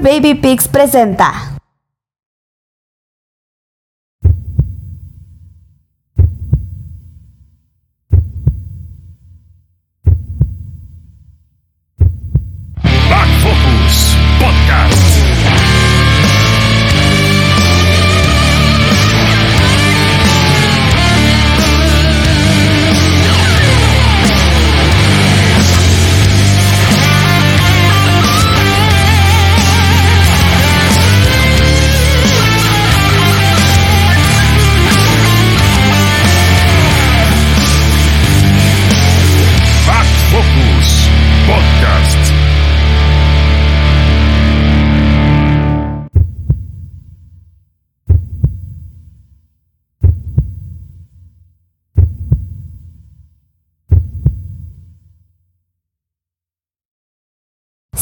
[0.00, 1.57] Baby Pigs presenta.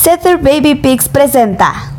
[0.07, 1.99] Setter Baby Pigs presenta.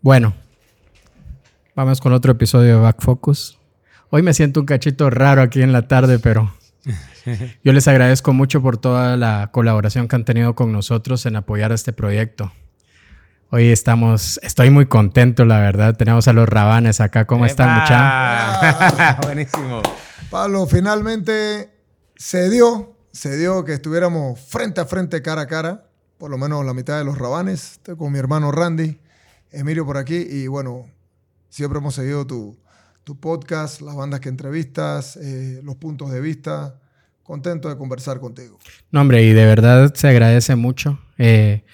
[0.00, 0.34] Bueno,
[1.76, 3.60] vamos con otro episodio de Back Focus.
[4.10, 6.52] Hoy me siento un cachito raro aquí en la tarde, pero
[7.62, 11.70] yo les agradezco mucho por toda la colaboración que han tenido con nosotros en apoyar
[11.70, 12.50] este proyecto.
[13.50, 15.96] Hoy estamos, estoy muy contento, la verdad.
[15.96, 17.24] Tenemos a los rabanes acá.
[17.24, 19.16] ¿Cómo están, muchachos?
[19.22, 19.80] Buenísimo.
[20.28, 21.70] Pablo, finalmente
[22.16, 25.88] se dio, se dio que estuviéramos frente a frente, cara a cara,
[26.18, 27.72] por lo menos la mitad de los rabanes.
[27.72, 29.00] Estoy con mi hermano Randy,
[29.50, 30.86] Emilio por aquí, y bueno,
[31.48, 32.58] siempre hemos seguido tu,
[33.04, 36.78] tu podcast, las bandas que entrevistas, eh, los puntos de vista.
[37.22, 38.58] Contento de conversar contigo.
[38.90, 40.98] No, hombre, y de verdad se agradece mucho.
[41.18, 41.64] Eh,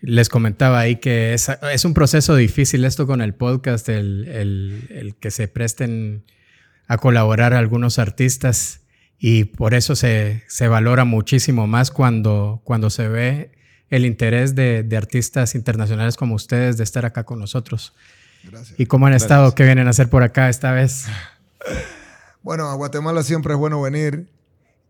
[0.00, 4.26] les comentaba ahí que es, un proceso difícil esto con el podcast, el,
[4.90, 6.24] el, que se presten
[6.86, 8.82] a colaborar algunos artistas
[9.18, 13.50] y por eso se, se valora muchísimo más cuando, cuando se ve
[13.90, 17.94] el interés de, de, artistas internacionales como ustedes de estar acá con nosotros.
[18.44, 18.78] Gracias.
[18.78, 19.30] ¿Y cómo han Gracias.
[19.30, 19.54] estado?
[19.54, 21.06] ¿Qué vienen a hacer por acá esta vez?
[22.40, 24.26] Bueno, a Guatemala siempre es bueno venir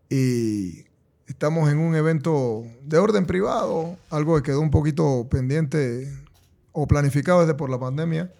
[0.09, 0.85] y
[1.27, 6.07] estamos en un evento de orden privado, algo que quedó un poquito pendiente
[6.71, 8.31] o planificado desde por la pandemia.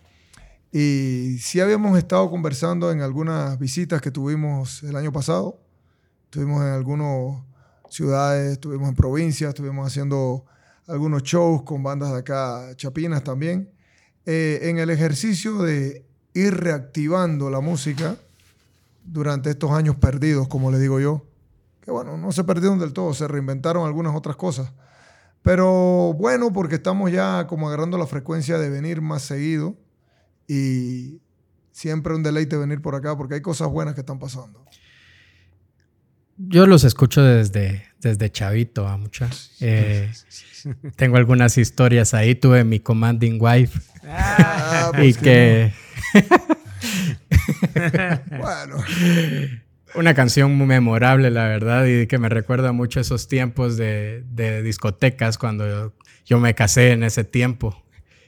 [0.72, 5.60] Y sí habíamos estado conversando en algunas visitas que tuvimos el año pasado.
[6.30, 7.44] Estuvimos en algunas
[7.90, 10.46] ciudades, estuvimos en provincias, estuvimos haciendo
[10.86, 13.72] algunos shows con bandas de acá, chapinas también.
[14.28, 18.16] Eh, en el ejercicio de ir reactivando la música
[19.04, 21.26] durante estos años perdidos, como le digo yo,
[21.82, 24.72] que bueno, no se perdieron del todo, se reinventaron algunas otras cosas.
[25.42, 29.78] Pero bueno, porque estamos ya como agarrando la frecuencia de venir más seguido
[30.48, 31.24] y
[31.72, 34.64] siempre un deleite venir por acá porque hay cosas buenas que están pasando.
[36.42, 39.52] Yo los escucho desde, desde chavito, a muchas.
[39.60, 40.10] Eh,
[40.96, 42.34] tengo algunas historias ahí.
[42.34, 43.78] Tuve mi commanding wife.
[44.06, 45.74] Ah, y pues que.
[48.38, 48.78] bueno.
[49.96, 54.62] Una canción muy memorable, la verdad, y que me recuerda mucho esos tiempos de, de
[54.62, 55.94] discotecas cuando yo,
[56.26, 57.84] yo, me casé en ese tiempo.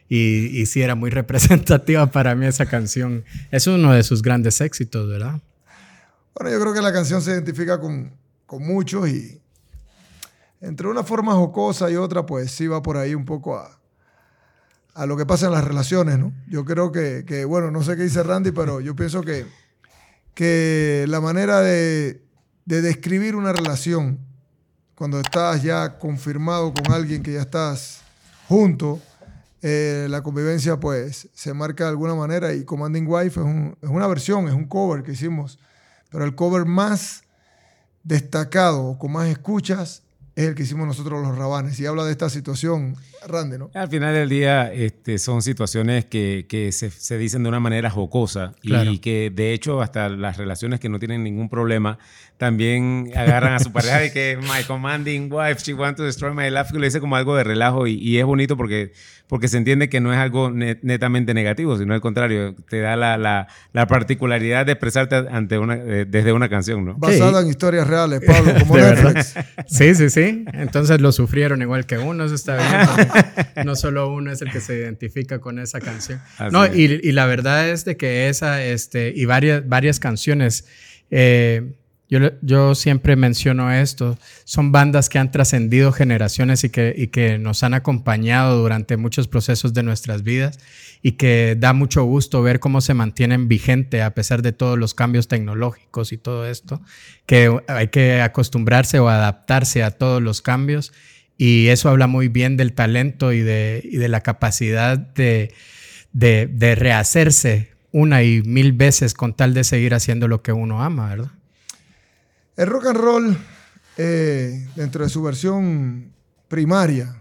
[0.10, 3.24] Y, y sí era muy representativa para mí esa canción.
[3.52, 5.40] Es uno de sus grandes éxitos, ¿verdad?
[6.34, 8.14] Bueno, yo creo que la canción se identifica con,
[8.46, 9.42] con muchos y
[10.62, 13.80] entre una forma jocosa y otra, pues sí va por ahí un poco a,
[14.94, 16.34] a lo que pasa en las relaciones, ¿no?
[16.48, 19.46] Yo creo que, que, bueno, no sé qué dice Randy, pero yo pienso que,
[20.34, 22.24] que la manera de,
[22.66, 24.20] de describir una relación
[24.96, 28.02] cuando estás ya confirmado con alguien que ya estás
[28.48, 29.00] junto,
[29.64, 33.90] eh, la convivencia pues se marca de alguna manera y Commanding Wife es, un, es,
[33.90, 35.60] una versión, es un cover que hicimos,
[36.12, 37.24] pero el cover más
[38.04, 40.04] destacado, con más escuchas,
[40.36, 42.96] es el que hicimos nosotros los rabanes y habla de esta situación,
[43.28, 43.70] Randy, ¿no?
[43.74, 47.90] Al final del día este, son situaciones que, que se, se, dicen de una manera
[47.90, 48.92] jocosa claro.
[48.92, 52.00] y que de hecho hasta las relaciones que no tienen ningún problema
[52.42, 56.50] también agarran a su pareja de que my commanding wife, she wants to destroy my
[56.50, 58.94] life, lo dice como algo de relajo y, y, es bonito porque,
[59.28, 62.96] porque se entiende que no es algo net, netamente negativo, sino al contrario, te da
[62.96, 66.96] la, la, la particularidad de expresarte ante una, eh, desde una canción, ¿no?
[66.98, 67.46] Basada sí.
[67.46, 69.36] en historias reales, Pablo, como Netflix.
[69.68, 70.44] Sí, sí, sí.
[70.52, 73.66] Entonces lo sufrieron igual que uno, eso está bien.
[73.68, 76.20] no solo uno es el que se identifica con esa canción.
[76.40, 80.66] Así no, y, y, la verdad es de que esa, este, y varias, varias canciones,
[81.12, 81.76] eh,
[82.42, 88.62] yo, siempre menciono esto, son bandas que han trascendido generaciones y que, nos han acompañado
[88.62, 90.60] durante muchos procesos de nuestras vidas
[91.02, 94.94] y que da mucho gusto ver cómo se mantienen vigente a pesar de todos los
[94.94, 96.82] cambios tecnológicos y todo esto,
[97.26, 100.92] que hay que acostumbrarse o adaptarse a todos los cambios
[101.38, 105.54] Y eso habla muy bien del talento y de, la capacidad de,
[106.12, 111.10] de rehacerse una y mil veces con tal de seguir haciendo lo que uno ama,
[111.10, 111.32] ¿verdad?
[112.62, 113.38] El rock and roll,
[113.98, 116.14] eh, dentro de su versión
[116.48, 117.20] primaria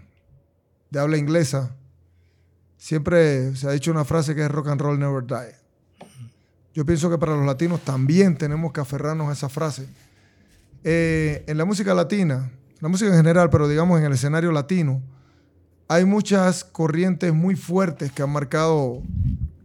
[0.90, 1.74] de habla inglesa,
[2.76, 5.56] siempre se ha dicho una frase que es rock and roll never die.
[6.74, 9.88] Yo pienso que para los latinos también tenemos que aferrarnos a esa frase.
[10.84, 12.50] Eh, en la música latina,
[12.80, 15.00] la música en general, pero digamos en el escenario latino,
[15.88, 19.00] hay muchas corrientes muy fuertes que han marcado,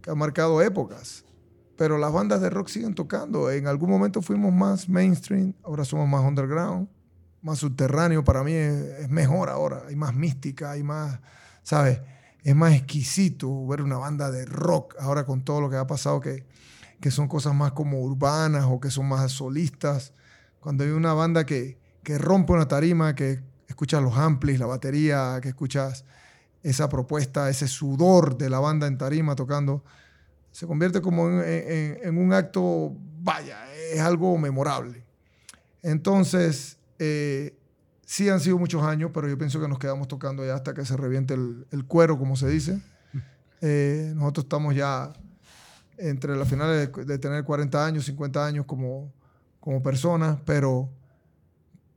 [0.00, 1.25] que han marcado épocas.
[1.76, 3.50] Pero las bandas de rock siguen tocando.
[3.50, 6.88] En algún momento fuimos más mainstream, ahora somos más underground,
[7.42, 8.24] más subterráneo.
[8.24, 9.82] Para mí es, mejor ahora.
[9.88, 11.20] Hay más mística, hay más,
[11.62, 12.00] ¿sabes?
[12.42, 16.20] Es más exquisito ver una banda de rock ahora con todo lo que ha pasado,
[16.20, 16.46] que,
[17.00, 20.12] que son cosas más como urbanas o que son más solistas.
[20.60, 25.38] Cuando hay una banda que, que rompe una tarima, que escuchas los amplis, la batería,
[25.42, 26.04] que escuchas
[26.62, 29.84] esa propuesta, ese sudor de la banda en tarima tocando,
[30.56, 33.58] se convierte como en, en- en un acto, vaya,
[33.92, 35.04] es algo memorable.
[35.82, 37.54] Entonces, eh,
[38.06, 40.86] sí han sido muchos años, pero yo pienso que nos quedamos tocando ya hasta que
[40.86, 42.80] se reviente el, el cuero, como se dice.
[43.62, 45.12] Eh, nosotros estamos ya
[45.96, 49.10] entre las finales de, de tener 40 años, 50 años como,
[49.60, 50.90] como personas, pero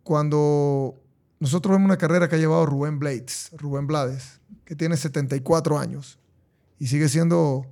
[0.03, 0.95] cuando
[1.39, 6.17] nosotros vemos una carrera que ha llevado Rubén Blades, Rubén Blades, que tiene 74 años
[6.79, 7.65] y sigue siendo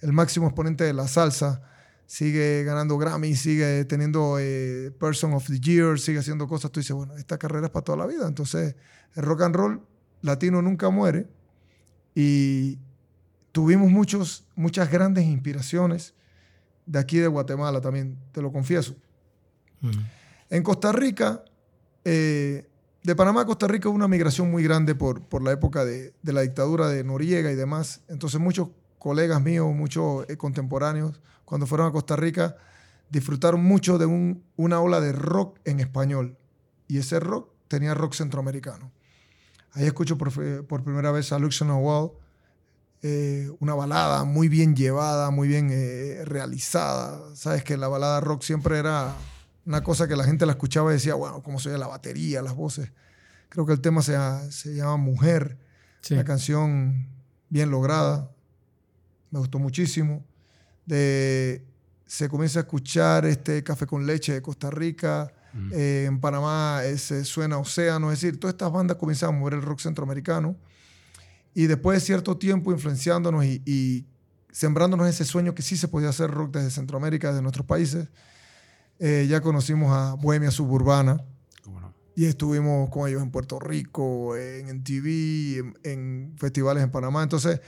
[0.00, 1.62] el máximo exponente de la salsa,
[2.06, 6.96] sigue ganando Grammy, sigue teniendo eh, Person of the Year, sigue haciendo cosas, tú dices,
[6.96, 8.26] bueno, esta carrera es para toda la vida.
[8.26, 8.76] Entonces,
[9.14, 9.82] el rock and roll
[10.22, 11.28] latino nunca muere
[12.14, 12.78] y
[13.52, 16.14] tuvimos muchos, muchas grandes inspiraciones
[16.86, 18.96] de aquí de Guatemala también, te lo confieso.
[20.48, 21.44] En Costa Rica,
[22.04, 22.66] eh,
[23.02, 26.14] de Panamá a Costa Rica hubo una migración muy grande por, por la época de,
[26.22, 28.00] de la dictadura de Noriega y demás.
[28.08, 32.56] Entonces muchos colegas míos, muchos eh, contemporáneos, cuando fueron a Costa Rica,
[33.10, 36.36] disfrutaron mucho de un- una ola de rock en español.
[36.88, 38.90] Y ese rock tenía rock centroamericano.
[39.72, 40.32] Ahí escucho por,
[40.66, 42.10] por primera vez a Luciano Wall,
[43.02, 47.34] eh, una balada muy bien llevada, muy bien eh, realizada.
[47.36, 49.14] Sabes que la balada rock siempre era
[49.66, 52.42] una cosa que la gente la escuchaba y decía, bueno, cómo se oye la batería,
[52.42, 52.90] las voces.
[53.50, 54.16] Creo que el tema se,
[54.50, 55.58] se llama Mujer,
[56.00, 56.14] Sí.
[56.14, 57.08] la canción
[57.50, 58.30] bien lograda,
[59.30, 60.24] me gustó muchísimo.
[60.86, 61.64] De,
[62.06, 65.30] se comienza a escuchar este Café con Leche de Costa Rica,
[65.72, 69.62] eh, en Panamá ese suena Océano, es decir, todas estas bandas comienzan a mover el
[69.62, 70.56] rock centroamericano
[71.54, 74.06] y después de cierto tiempo influenciándonos y, y
[74.52, 78.08] sembrándonos ese sueño que sí se podía hacer rock desde Centroamérica, desde nuestros países,
[78.98, 81.24] eh, ya conocimos a Bohemia Suburbana,
[82.14, 87.22] y estuvimos con ellos en Puerto Rico, en, en TV, en, en festivales en Panamá.
[87.22, 87.60] Entonces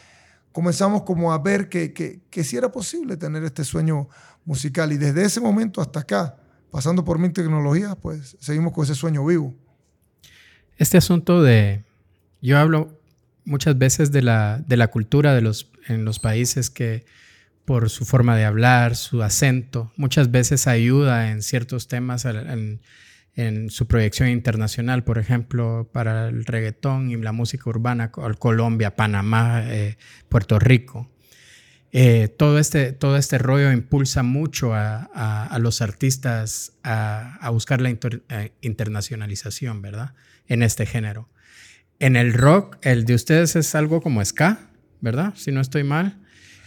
[0.52, 4.08] comenzamos como a ver que, que, que sí era posible tener este sueño
[4.44, 4.92] musical.
[4.92, 6.36] Y desde ese momento hasta acá,
[6.70, 9.54] pasando por mil tecnologías, pues seguimos con ese sueño vivo.
[10.76, 11.84] Este asunto de,
[12.40, 12.98] yo hablo
[13.44, 17.04] muchas veces de la, de la cultura de los, en los países que
[17.64, 22.24] por su forma de hablar, su acento, muchas veces ayuda en ciertos temas
[23.46, 28.96] en su proyección internacional, por ejemplo, para el reggaetón y la música urbana, co- Colombia,
[28.96, 29.96] Panamá, eh,
[30.28, 31.10] Puerto Rico.
[31.92, 37.50] Eh, todo, este, todo este rollo impulsa mucho a, a- a los artistas a, a
[37.50, 40.14] buscar la inter- eh, internacionalización, ¿verdad?
[40.46, 41.28] En este género.
[41.98, 44.70] En el rock, el de ustedes es algo como ska,
[45.00, 45.34] ¿verdad?
[45.36, 46.20] Si no estoy mal.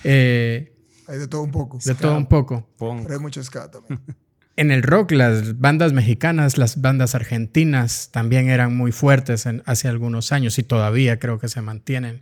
[0.03, 0.74] Eh,
[1.08, 1.80] Hay de todo un poco.
[1.84, 2.68] de todo un poco.
[2.77, 4.00] Pon- Pero hay mucho ska también.
[4.55, 10.31] En el rock, las bandas mexicanas, las bandas argentinas también eran muy fuertes hace algunos
[10.31, 12.22] años y todavía creo que se mantienen.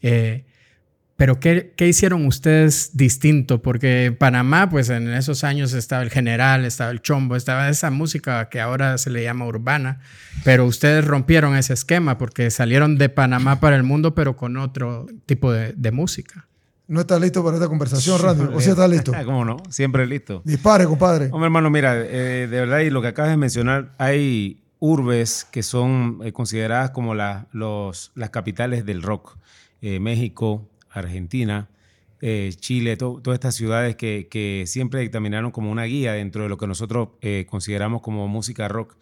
[0.00, 0.46] Eh,
[1.16, 3.60] pero ¿qué, hicieron ustedes distinto?
[3.60, 7.90] Porque en Panamá, pues en esos años estaba el general, estaba el chombo, estaba esa
[7.90, 10.00] música que ahora se le llama urbana,
[10.44, 15.06] pero ustedes rompieron ese esquema porque salieron de Panamá para el mundo, pero con otro
[15.26, 16.46] tipo de música.
[16.88, 18.54] ¿No estás listo para esta conversación, Randy?
[18.54, 19.12] ¿O sí estás listo?
[19.16, 19.56] Ah, ¿Cómo no?
[19.70, 20.42] Siempre listo.
[20.44, 21.26] Dispare, compadre.
[21.32, 25.62] Hombre, hermano, mira, eh, de verdad, y lo que acabas de mencionar, hay urbes que
[25.64, 29.36] son eh, consideradas como la- los, las capitales del rock.
[29.82, 31.68] Eh, México, Argentina,
[32.58, 36.56] Chile, to- todas estas ciudades que, que siempre dictaminaron como una guía dentro de lo
[36.56, 37.10] que nosotros
[37.48, 38.96] consideramos como música rock.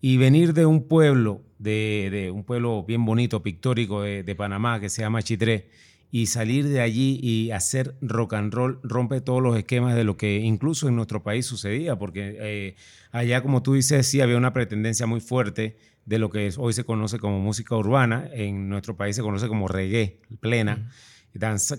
[0.00, 4.80] Y venir de un pueblo, de, de un pueblo bien bonito, pictórico de, de Panamá,
[4.80, 5.68] que se llama Chitré,
[6.10, 10.16] y salir de allí y hacer rock and roll rompe todos los esquemas de lo
[10.16, 12.76] que incluso en nuestro país sucedía, porque eh,
[13.12, 15.76] allá, como tú dices, sí había una pretendencia muy fuerte
[16.06, 19.68] de lo que hoy se conoce como música urbana, en nuestro país se conoce como
[19.68, 20.90] reggae plena,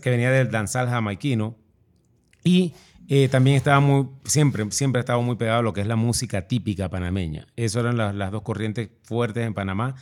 [0.01, 1.57] que venía del danzal jamaiquino,
[2.43, 2.73] y
[3.09, 5.97] eh, también estaba muy, siempre, siempre ha estado muy pegado a lo que es la
[5.97, 7.47] música típica panameña.
[7.57, 9.95] Esas eran las, las dos corrientes fuertes en Panamá.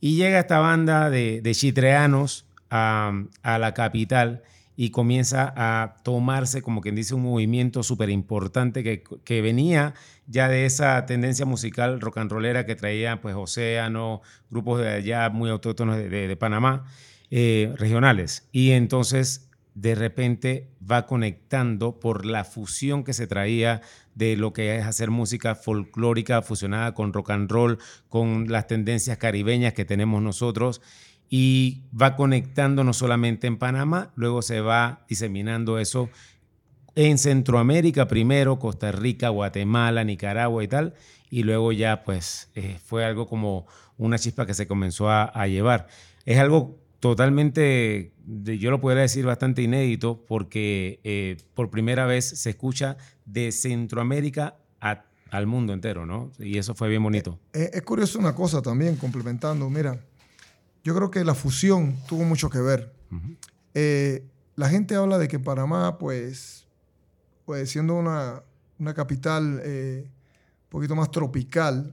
[0.00, 3.12] Y llega esta banda de, de chitreanos a,
[3.44, 4.42] la capital
[4.76, 9.94] y comienza a tomarse, como quien dice, un movimiento súper importante que, venía
[10.26, 15.30] ya de esa tendencia musical rock and rollera que traía pues Océano, grupos de allá
[15.30, 16.84] muy autóctonos de Panamá,
[17.30, 18.48] eh, regionales.
[18.52, 23.82] Y entonces de repente va conectando por la fusión que se traía
[24.14, 29.18] de lo que es hacer música folclórica fusionada con rock and roll, con las tendencias
[29.18, 30.80] caribeñas que tenemos nosotros
[31.28, 36.08] y va conectando no solamente en Panamá, luego se va diseminando eso
[36.94, 40.94] en Centroamérica primero, Costa Rica, Guatemala, Nicaragua y tal,
[41.30, 43.66] y luego ya pues eh, fue algo como
[43.98, 45.88] una chispa que se comenzó a, llevar.
[46.24, 52.50] Es algo totalmente, yo lo podría decir bastante inédito porque eh, por primera vez se
[52.50, 54.56] escucha de Centroamérica
[55.30, 56.30] al mundo entero, ¿no?
[56.38, 57.38] Y eso fue bien bonito.
[57.52, 60.00] Es, eh, es, curioso una cosa también, complementando, mira,
[60.86, 62.92] yo creo que la fusión tuvo mucho que ver.
[63.10, 63.36] Uh -huh.
[63.74, 64.24] eh,
[64.54, 66.68] la gente habla de que Panamá, pues,
[67.44, 68.40] pues siendo una,
[68.78, 71.92] una capital eh, un poquito más tropical,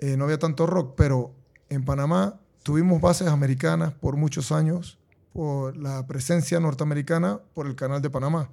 [0.00, 1.32] eh, no había tanto rock, pero
[1.68, 4.98] en Panamá tuvimos bases americanas por muchos años,
[5.32, 8.50] por la presencia norteamericana por el canal de Panamá.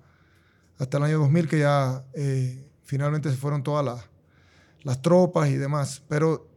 [0.78, 4.08] Hasta el año 2000 que ya eh, finalmente se fueron todas las,
[4.84, 6.04] las tropas y demás.
[6.08, 6.48] Pero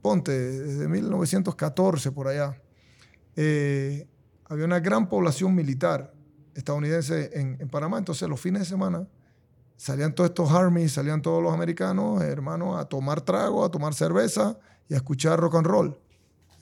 [0.00, 2.56] ponte, desde 1914 por allá,
[3.36, 4.08] eh,
[4.48, 6.12] había una gran población militar
[6.54, 7.98] estadounidense en, en, Panamá.
[7.98, 9.06] Entonces los fines de semana
[9.76, 14.58] salían todos estos armies, salían todos los americanos, hermanos, a tomar trago, a tomar cerveza
[14.88, 15.98] y a escuchar rock and roll.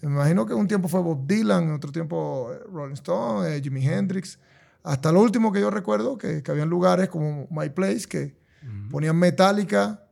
[0.02, 3.86] Me imagino que un tiempo fue Bob Dylan, otro tiempo eh, Rolling Stone, eh, Jimi
[3.86, 4.38] Hendrix.
[4.82, 8.66] Hasta lo último que yo recuerdo, que, que habían lugares como My Place que uh
[8.66, 8.90] -huh.
[8.90, 10.04] ponían metálica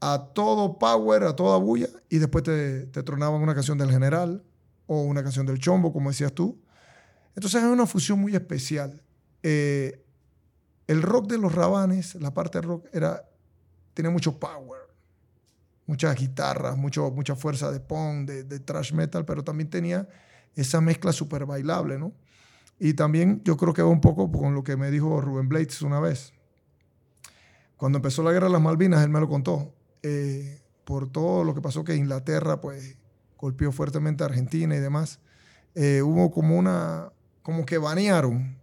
[0.00, 4.42] a todo power, a toda bulla, y después te, te, tronaban una canción del general
[4.86, 6.60] o una canción del chombo, como decías tú.
[7.34, 9.02] Entonces es una fusión muy especial.
[9.42, 10.04] Eh,
[10.86, 13.28] el rock de los rabanes, la parte rock, era,
[13.94, 14.82] tenía mucho power
[15.86, 20.08] muchas guitarras, mucho, mucha fuerza de punk, de, de thrash metal, pero también tenía
[20.54, 22.12] esa mezcla súper bailable, ¿no?
[22.78, 25.82] Y también yo creo que va un poco con lo que me dijo Rubén Blades
[25.82, 26.32] una vez.
[27.76, 29.74] Cuando empezó la guerra de las Malvinas, él me lo contó.
[30.02, 32.96] Eh, por todo lo que pasó que Inglaterra, pues,
[33.42, 35.18] golpeó fuertemente a Argentina y demás,
[35.74, 38.56] eh, hubo como una, como que banearon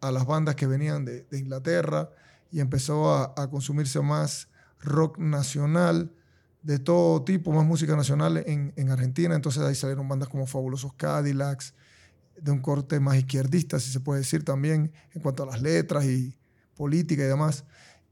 [0.00, 2.10] a las bandas que venían de, de Inglaterra
[2.50, 4.48] y empezó a, consumirse más
[4.80, 6.12] rock nacional,
[6.62, 9.36] de todo tipo, más música nacional en, en, Argentina.
[9.36, 11.74] Entonces ahí salieron bandas como Fabulosos Cadillacs,
[12.36, 16.04] de un corte más izquierdista, si se puede decir también, en cuanto a las letras
[16.04, 16.36] y
[16.74, 17.64] política y demás.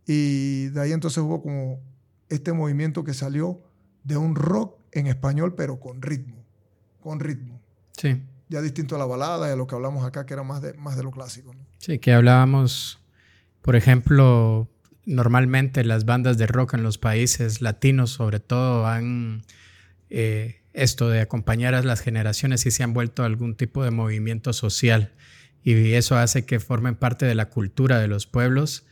[0.07, 1.81] Y de ahí entonces hubo como
[2.29, 3.61] este movimiento que salió
[4.05, 6.45] de un rock en español, pero con ritmo,
[7.01, 7.61] con ritmo.
[7.93, 8.23] Sí.
[8.49, 10.75] Ya distinto a la balada y a lo que hablamos acá, que era más de,
[10.75, 11.55] más de lo clásico.
[11.55, 11.67] ¿no?
[11.79, 13.01] Sí, que hablábamos,
[13.63, 14.69] por ejemplo,
[15.05, 19.45] normalmente las bandas de rock en los países latinos sobre todo han
[20.11, 24.53] eh, esto de acompañar a las generaciones y se han vuelto algún tipo de movimiento
[24.53, 25.13] social
[25.63, 28.85] y eso hace que formen parte de la cultura de los pueblos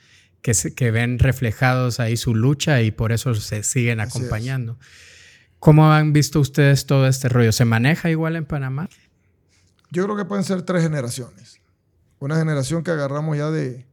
[0.43, 4.79] que, se, que ven reflejados ahí su lucha y por eso se siguen acompañando.
[5.65, 7.51] ¿Cómo han visto ustedes todo este rollo?
[7.51, 8.87] ¿Se maneja igual en Panamá?
[9.91, 11.59] Yo creo que pueden ser tres generaciones.
[12.19, 13.87] Una generación que agarramos ya de,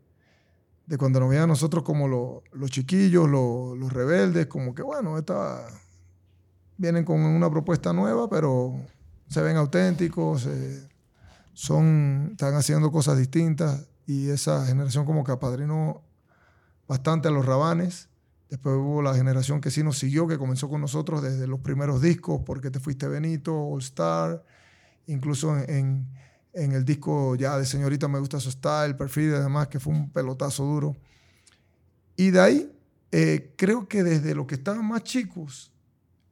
[0.85, 5.17] de cuando nos veían nosotros como lo, los chiquillos, lo, los rebeldes, como que bueno,
[5.17, 5.65] esta,
[6.75, 8.75] vienen con una propuesta nueva, pero
[9.29, 10.49] se ven auténticos,
[11.53, 16.01] son, están haciendo cosas distintas y esa generación como que apadrinó
[16.85, 18.09] bastante a los rabanes.
[18.51, 22.01] Después hubo la generación que sí nos siguió, que comenzó con nosotros desde los primeros
[22.01, 24.43] discos, porque te fuiste Benito, All Star,
[25.08, 26.05] incluso en,
[26.51, 29.93] en el disco ya de Señorita Me Gusta Su Style, Perfil y demás, que fue
[29.93, 30.98] un pelotazo duro.
[32.17, 32.72] Y de ahí,
[33.13, 35.72] eh, creo que desde los que estaban más chicos,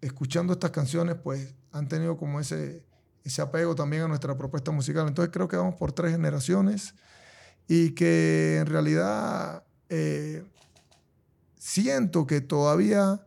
[0.02, 2.84] escuchando estas canciones, pues han tenido como ese,
[3.24, 5.08] ese apego también a nuestra propuesta musical.
[5.08, 6.96] Entonces creo que vamos por tres generaciones
[7.66, 10.44] y que en realidad eh,
[11.60, 13.22] siento que todavía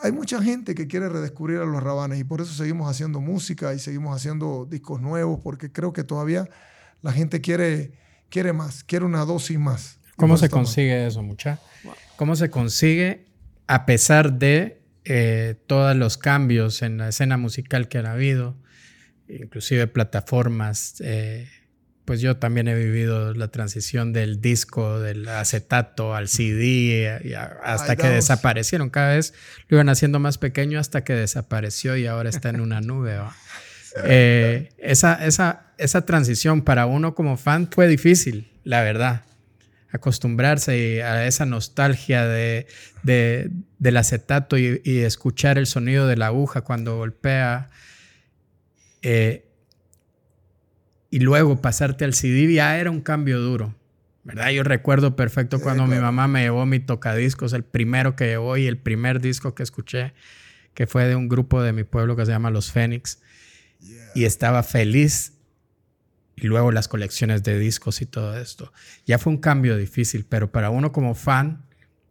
[0.00, 3.74] hay mucha gente que quiere redescubrir a los rabanes y por eso seguimos haciendo música
[3.74, 6.48] y seguimos haciendo discos nuevos, porque creo que todavía
[7.02, 7.92] la gente quiere,
[8.28, 9.98] quiere más, quiere una dosis más.
[10.14, 10.50] ¿Cómo se mal.
[10.50, 11.58] consigue eso, mucha?
[12.16, 13.26] ¿Cómo se consigue
[13.66, 18.56] a pesar de eh, todos los cambios en la escena musical que han habido,
[19.26, 21.00] inclusive plataformas?
[21.00, 21.48] eh,
[22.08, 27.58] pues yo también he vivido la transición del disco, del acetato al CD, y a-
[27.62, 28.88] hasta Ay, que desaparecieron.
[28.88, 29.34] Cada vez
[29.68, 33.18] lo iban haciendo más pequeño hasta que desapareció y ahora está en una nube.
[34.04, 39.22] Eh, esa, esa, esa transición para uno como fan fue difícil, la verdad.
[39.90, 42.66] Acostumbrarse a esa nostalgia de,
[43.02, 47.70] de- del acetato y, y escuchar el sonido de la aguja cuando golpea.
[49.02, 49.44] eh,
[51.10, 53.74] y luego pasarte al CD ya era un cambio duro.
[54.24, 54.50] ¿Verdad?
[54.50, 58.66] Yo recuerdo perfecto cuando mi mamá me llevó mi tocadiscos, el primero que llevó y
[58.66, 60.12] el primer disco que escuché,
[60.74, 63.20] que fue de un grupo de mi pueblo que se llama Los Fénix.
[64.14, 65.32] Y estaba feliz.
[66.36, 68.72] Y luego las colecciones de discos y todo esto.
[69.06, 71.64] Ya fue un cambio difícil, pero para uno como fan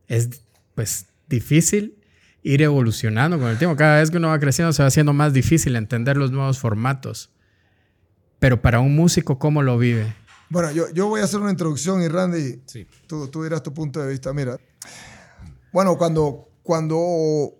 [0.08, 0.42] es
[0.74, 1.98] pues difícil
[2.42, 3.75] ir evolucionando con el tiempo.
[3.75, 7.30] Cada vez que uno va creciendo se va haciendo más difícil entender los nuevos formatos.
[8.39, 10.13] Pero para un músico, ¿cómo lo vive?
[10.50, 12.88] Bueno, yo, yo voy a hacer una introducción y Randy, Sí.
[13.08, 14.32] tú, tú dirás tu punto de vista.
[14.34, 14.58] Mira,
[15.74, 17.51] bueno, cuando, cuando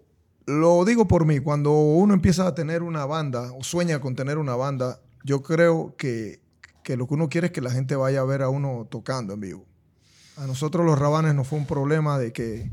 [0.45, 4.37] lo digo por mí, cuando uno empieza a tener una banda o sueña con tener
[4.37, 6.39] una banda, yo creo que,
[6.83, 9.33] que lo que uno quiere es que la gente vaya a ver a uno tocando
[9.33, 9.65] en vivo.
[10.37, 12.69] A nosotros los rabanes nos fue un problema de que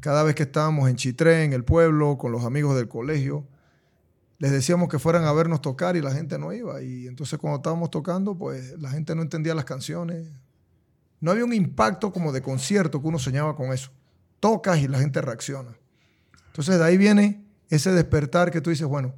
[0.00, 3.44] cada vez que estábamos en Chitré, en el pueblo, con los amigos del colegio,
[4.44, 6.82] les decíamos que fueran a vernos tocar y la gente no iba.
[6.82, 10.28] Y entonces cuando estábamos tocando, pues la gente no entendía las canciones.
[11.18, 13.90] No había un impacto como de concierto que uno soñaba con eso.
[14.40, 15.74] Tocas y la gente reacciona.
[16.48, 19.14] Entonces de ahí viene ese despertar que tú dices, bueno,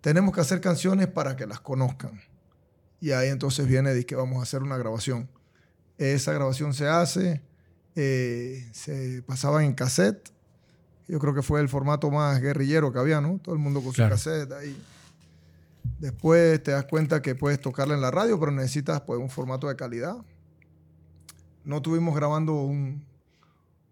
[0.00, 2.20] tenemos que hacer canciones para que las conozcan.
[3.00, 5.30] Y ahí entonces viene de que vamos a hacer una grabación.
[5.96, 7.40] Esa grabación se hace,
[7.94, 10.32] eh, se pasaba en cassette.
[11.08, 13.38] Yo creo que fue el formato más guerrillero que había, ¿no?
[13.38, 14.16] Todo el mundo con Claro.
[14.16, 14.76] su cassette ahí.
[16.00, 19.68] Después te das cuenta que puedes tocarla en la radio, pero necesitas pues, un formato
[19.68, 20.16] de calidad.
[21.64, 23.04] No tuvimos grabando un,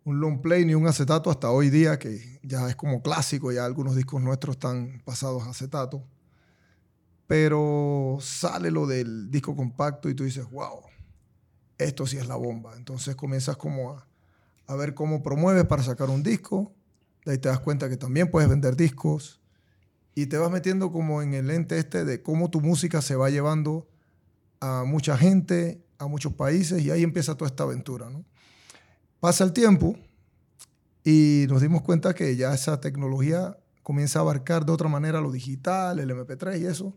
[0.04, 3.64] un long play ni un acetato hasta hoy día, que ya es como clásico, ya
[3.64, 6.02] algunos discos nuestros están pasados a acetato.
[7.26, 10.80] Pero sale lo del disco compacto y tú dices, wow,
[11.78, 12.74] esto sí es la bomba.
[12.76, 14.06] Entonces comienzas como a,
[14.66, 16.72] a ver cómo promueves para sacar un disco.
[17.24, 19.40] De ahí te das cuenta que también puedes vender discos.
[20.14, 23.30] Y te vas metiendo como en el ente este de cómo tu música se va
[23.30, 23.88] llevando
[24.60, 28.10] a mucha gente, a muchos países, y ahí empieza toda esta aventura.
[28.10, 28.24] ¿no?
[29.20, 29.96] Pasa el tiempo
[31.02, 35.32] y nos dimos cuenta que ya esa tecnología comienza a abarcar de otra manera lo
[35.32, 36.96] digital, el MP3 y eso.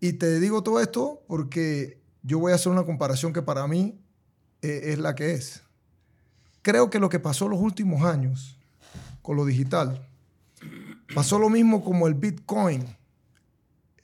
[0.00, 3.98] Y te digo todo esto porque yo voy a hacer una comparación que para mí
[4.62, 5.62] eh, es la que es.
[6.62, 8.55] Creo que lo que pasó los últimos años
[9.26, 10.08] con lo digital,
[11.12, 12.84] pasó lo mismo como el Bitcoin,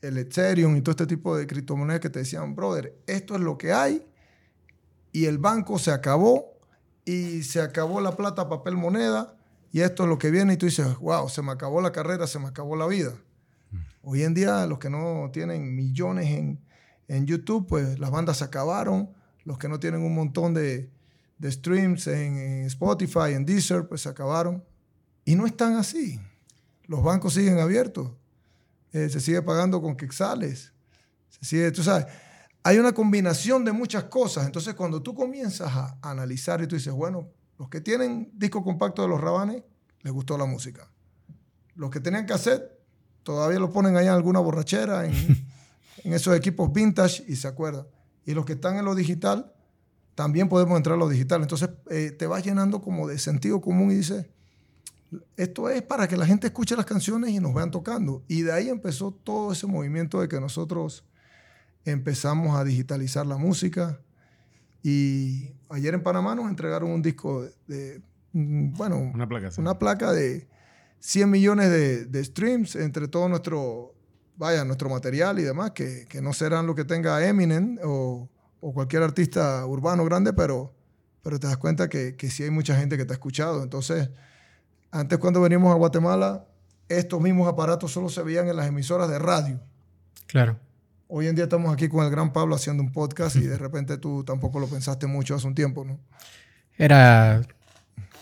[0.01, 3.57] el Ethereum y todo este tipo de criptomonedas que te decían, brother, esto es lo
[3.57, 4.05] que hay
[5.13, 6.59] y el banco se acabó
[7.05, 9.37] y se acabó la plata, papel, moneda
[9.71, 12.27] y esto es lo que viene y tú dices, wow, se me acabó la carrera,
[12.27, 13.13] se me acabó la vida.
[14.03, 16.61] Hoy en día los que no tienen millones en,
[17.07, 19.13] en YouTube, pues las bandas se acabaron.
[19.45, 20.91] Los que no tienen un montón de,
[21.39, 24.65] de streams en, en Spotify, en Deezer, pues se acabaron.
[25.25, 26.21] Y no están así.
[26.85, 28.11] Los bancos siguen abiertos.
[28.93, 30.73] Eh, se sigue pagando con quexales.
[31.29, 32.07] Se sigue, tú sabes,
[32.63, 34.47] hay una combinación de muchas cosas.
[34.47, 39.03] Entonces, cuando tú comienzas a analizar y tú dices, bueno, los que tienen disco compacto
[39.03, 39.63] de los rabanes,
[40.03, 40.91] les gustó la música.
[41.75, 42.65] Los que tenían cassette,
[43.23, 45.15] todavía lo ponen ahí en alguna borrachera, en,
[46.05, 47.87] en esos equipos vintage y se acuerdan.
[48.25, 49.53] Y los que están en lo digital,
[50.15, 51.43] también podemos entrar a lo digital.
[51.43, 54.27] Entonces, eh, te vas llenando como de sentido común y dices,
[55.37, 58.23] esto es para que la gente escuche las canciones y nos vean tocando.
[58.29, 61.05] Y de ahí empezó todo ese movimiento de que nosotros
[61.85, 64.01] empezamos a digitalizar la música.
[64.83, 69.51] Y ayer en Panamá nos entregaron un disco de, de, mm, bueno, Una placa.
[69.51, 69.61] sí.
[69.61, 70.49] una placa de
[71.01, 73.95] 100 millones de, de streams entre todo nuestro,
[74.37, 78.29] vaya, nuestro material y demás, que, que no serán lo que tenga Eminem o,
[78.61, 80.75] o cualquier artista urbano grande, pero,
[81.23, 83.63] pero te das cuenta que, que sí hay mucha gente que te ha escuchado.
[83.63, 84.11] Entonces,
[84.93, 86.45] antes cuando venimos a Guatemala,
[86.89, 89.59] estos mismos aparatos solo se veían en las emisoras de radio.
[90.27, 90.59] Claro.
[91.09, 93.99] Hoy en día estamos aquí con el gran Pablo haciendo un podcast y de repente
[93.99, 95.99] tú tampoco lo pensaste mucho hace un tiempo, ¿no?
[96.79, 97.43] Era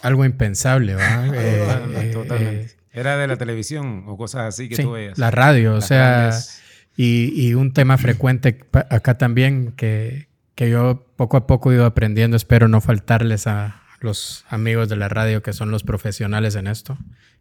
[0.02, 1.26] algo impensable, ¿va?
[1.35, 2.62] Eh, Totalmente, eh, totalmente.
[2.66, 5.18] eh, Era de la televisión o cosas así que sí, tú veías.
[5.18, 6.61] la radio, o Las sea, grandes-
[6.96, 8.59] Y, y un tema frecuente
[8.90, 13.83] acá también que, que yo poco a poco he ido aprendiendo, espero no faltarles a
[14.00, 16.98] los amigos de la radio que son los profesionales en esto.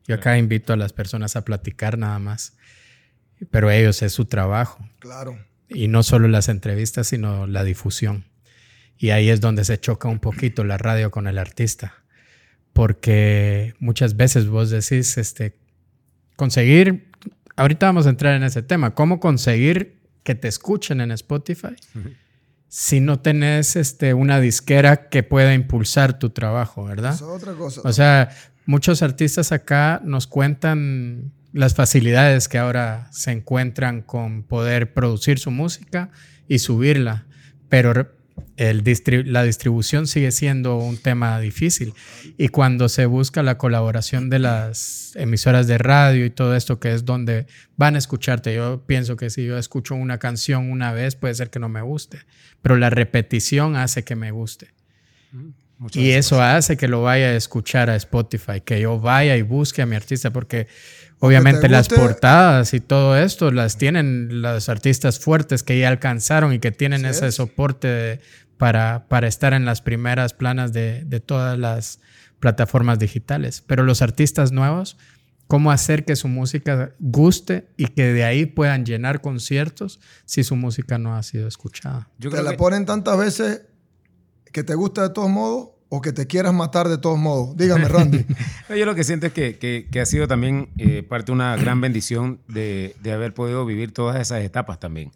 [0.08, 2.58] Yo acá invito a las personas a platicar nada más,
[3.52, 4.88] pero ellos es su trabajo.
[5.00, 5.40] Claro.
[5.70, 8.26] Y no solo las entrevistas, sino la difusión.
[8.98, 11.94] Y ahí es donde se choca un poquito la radio con el artista.
[12.74, 15.58] Porque muchas veces vos decís, este,
[16.36, 17.12] conseguir,
[17.56, 21.76] ahorita vamos a entrar en ese tema, cómo conseguir que te escuchen en Spotify
[22.70, 27.16] si no tenés este, una disquera que pueda impulsar tu trabajo, ¿verdad?
[27.16, 27.82] Eso es otra cosa.
[27.84, 28.30] O sea,
[28.66, 35.50] muchos artistas acá nos cuentan las facilidades que ahora se encuentran con poder producir su
[35.50, 36.12] música
[36.48, 37.26] y subirla,
[37.70, 38.12] pero
[38.58, 38.84] el
[39.26, 41.94] la distribución sigue siendo un tema difícil.
[42.38, 46.94] Y cuando se busca la colaboración de las emisoras de radio y todo esto, que
[46.94, 47.48] es donde
[47.78, 51.50] van a escucharte, yo pienso que si yo escucho una canción una vez, puede ser
[51.50, 52.20] que no me guste,
[52.62, 54.70] pero la repetición hace que me guste.
[55.78, 59.44] Muchas Y eso hace que lo vaya a escuchar a Spotify, que yo vaya y
[59.44, 60.68] busque a mi artista, porque
[61.20, 66.54] obviamente te las portadas y todo esto las tienen los artistas fuertes que ya alcanzaron
[66.54, 67.36] y que tienen ese es.
[67.36, 68.20] soporte de-
[68.58, 72.00] para, para estar en las primeras planas de, de todas las
[72.42, 73.64] plataformas digitales.
[73.66, 74.98] Pero los artistas nuevos,
[75.48, 80.56] ¿cómo hacer que su música guste y que de ahí puedan llenar conciertos si su
[80.58, 82.10] música no ha sido escuchada?
[82.18, 83.62] Yo te creo la que- ponen tantas veces
[84.52, 87.58] que te gusta de todos modos o que te quieras matar de todos modos.
[87.58, 88.26] Dígame, Randy.
[88.78, 91.56] Yo lo que siento es que, que- que ha sido también eh, parte de una
[91.58, 95.12] gran bendición de, de haber podido vivir todas esas etapas también.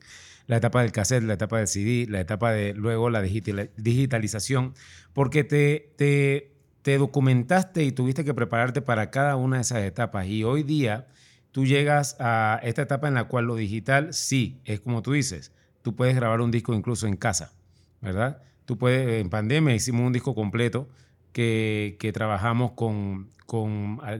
[0.47, 4.73] La etapa del cassette, la etapa del CD, la etapa de luego la digitali- digitalización,
[5.13, 10.27] porque te, te, te documentaste y tuviste que prepararte para cada una de esas etapas.
[10.27, 11.07] Y hoy día
[11.51, 15.51] tú llegas a esta etapa en la cual lo digital, sí, es como tú dices,
[15.81, 17.53] tú puedes grabar un disco incluso en casa,
[18.01, 18.41] ¿verdad?
[18.65, 20.87] Tú puedes, en pandemia hicimos un disco completo
[21.31, 23.29] que, que trabajamos con,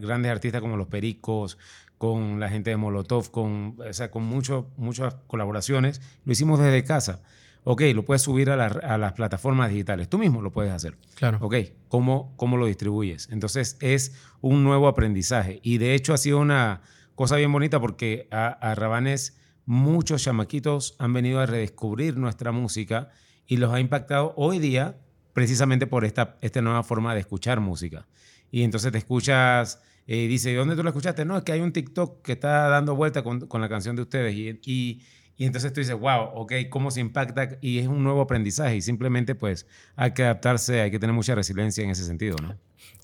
[0.01, 1.58] grandes artistas como Los Pericos,
[1.97, 6.01] con la gente de Molotov, con, o sea, con mucho- muchas colaboraciones.
[6.25, 7.21] Lo hicimos desde casa.
[7.63, 10.10] Ok, lo puedes subir a, la- a las plataformas digitales.
[10.10, 10.97] Tú mismo lo puedes hacer.
[11.15, 11.38] Claro.
[11.41, 11.56] Ok,
[11.88, 13.29] ¿cómo, ¿cómo lo distribuyes?
[13.32, 15.60] Entonces es un nuevo aprendizaje.
[15.63, 16.82] Y de hecho ha sido una
[17.15, 23.12] cosa bien bonita porque a, a Rabanes muchos chamaquitos han venido a redescubrir nuestra música
[23.47, 24.97] y los ha impactado hoy día
[25.34, 28.08] precisamente por esta, esta nueva forma de escuchar música.
[28.51, 31.25] Y entonces te escuchas, eh, dice, ¿de dónde tú la escuchaste?
[31.25, 34.03] No, es que hay un TikTok que está dando vuelta con, con la canción de
[34.03, 34.36] ustedes.
[34.36, 35.01] Y, y,
[35.36, 38.82] y entonces tú dices, wow, ok, cómo se impacta y es un nuevo aprendizaje y
[38.82, 42.56] simplemente pues hay que adaptarse, hay que tener mucha resiliencia en ese sentido, ¿no?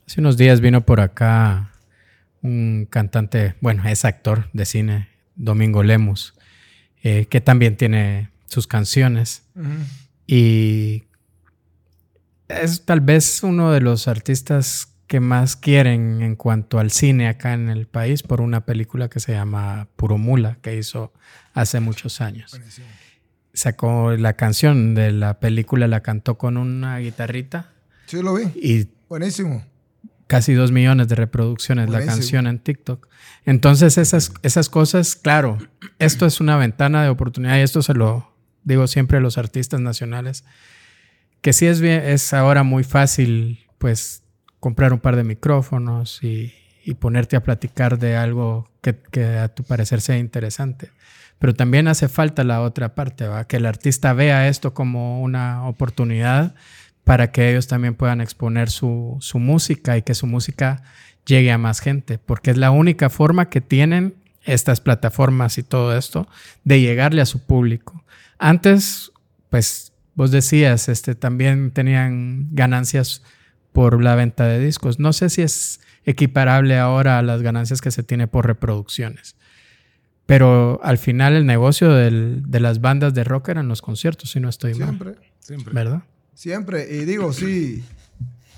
[0.06, 1.72] Hace unos días vino por acá
[2.42, 6.34] un cantante, bueno, es actor de cine, Domingo Lemus,
[7.04, 9.44] eh, que también tiene sus canciones
[10.32, 11.06] y
[12.48, 17.54] es tal vez uno de los artistas que más quieren en cuanto al cine acá
[17.54, 21.12] en el país por una película que se llama Puro Mula, que hizo
[21.54, 22.52] hace muchos años.
[22.52, 22.88] Buenísimo.
[23.54, 27.72] Sacó la canción de la película, la cantó con una guitarrita
[28.06, 28.44] Sí, lo vi.
[28.56, 29.66] y Buenísimo.
[30.28, 33.08] casi dos millones de reproducciones la canción en TikTok.
[33.46, 35.58] Entonces esas, esas cosas, claro,
[35.98, 38.29] esto es una ventana de oportunidad y esto se lo
[38.64, 40.44] digo siempre a los artistas nacionales,
[41.42, 44.24] que sí es, ahora muy fácil pues
[44.60, 46.54] comprar un par de micrófonos y,
[47.00, 50.90] ponerte a platicar de algo que, a tu parecer sea interesante.
[51.38, 53.46] Pero también hace falta la otra parte, ¿va?
[53.46, 56.56] que el artista vea esto como una oportunidad
[57.04, 60.82] para que ellos también puedan exponer su música y que su música
[61.26, 64.16] llegue a más gente, porque es la única forma que tienen
[64.54, 66.28] estas plataformas y todo esto
[66.64, 68.04] de llegarle a su público.
[68.38, 69.12] Antes,
[69.50, 73.22] pues vos decías, este, también tenían ganancias
[73.72, 75.00] por la venta de discos.
[75.00, 79.36] No sé si es equiparable ahora a las ganancias que se tiene por reproducciones.
[80.26, 84.40] Pero al final el negocio del- de las bandas de rock eran los conciertos, si
[84.40, 84.90] no estoy mal.
[84.90, 85.16] Siempre.
[85.40, 85.74] Siempre.
[85.74, 86.04] ¿Verdad?
[86.36, 86.88] Siempre.
[86.96, 87.84] Y digo, sí,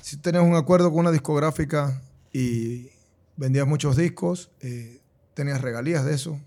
[0.01, 2.01] si tenías un acuerdo con una discográfica
[2.33, 2.89] y
[3.37, 5.00] vendías muchos discos, eh,
[5.41, 6.39] tenías regalías de eso.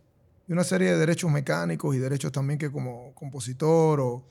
[0.46, 4.24] Y una serie de derechos mecánicos y derechos también que como compositor o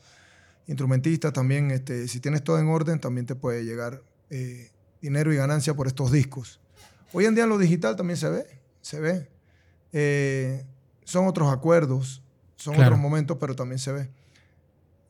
[0.66, 4.70] instrumentista también, este, si tienes todo en orden, también te puede llegar eh,
[5.02, 6.60] dinero y ganancia por estos discos.
[7.12, 8.46] Hoy en día en lo digital también se ve,
[8.80, 9.28] se ve.
[9.92, 10.64] Eh,
[11.04, 12.22] son otros acuerdos,
[12.56, 12.88] son Claro.
[12.92, 14.08] otros momentos, pero también se ve.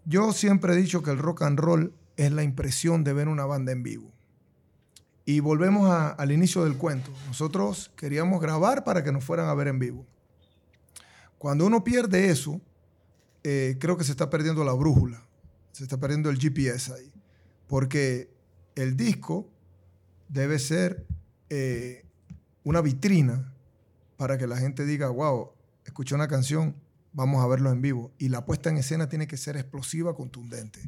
[0.04, 3.44] Yo siempre he dicho que el rock and roll es la impresión de ver una
[3.44, 4.10] banda en vivo.
[5.26, 7.10] Y volvemos al inicio del cuento.
[7.26, 10.06] Nosotros queríamos grabar para que nos fueran a ver en vivo.
[11.38, 12.60] Cuando uno pierde eso,
[13.42, 15.22] eh, creo que se está perdiendo la brújula,
[15.72, 17.12] se está perdiendo el GPS ahí,
[17.68, 18.30] porque
[18.74, 19.48] el disco
[20.28, 21.06] debe ser
[21.50, 22.04] eh,
[22.62, 23.52] una vitrina
[24.16, 25.50] para que la gente diga, wow,
[25.84, 26.74] escuché una canción,
[27.12, 28.12] vamos a verlo en vivo.
[28.18, 30.80] Y la puesta en escena tiene que ser explosiva, contundente.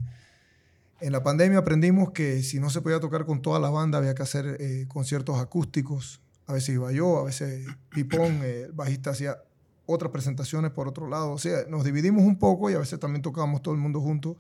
[1.01, 4.15] En la pandemia aprendimos que si no se podía tocar con toda la banda, había
[4.15, 6.23] que hacer eh, conciertos acústicos.
[6.47, 9.37] A veces iba yo, a veces Pipón, eh, el bajista, hacía
[9.85, 11.33] otras presentaciones por otro lado.
[11.33, 14.37] O sea, nos dividimos un poco y a veces también tocábamos todo el mundo juntos.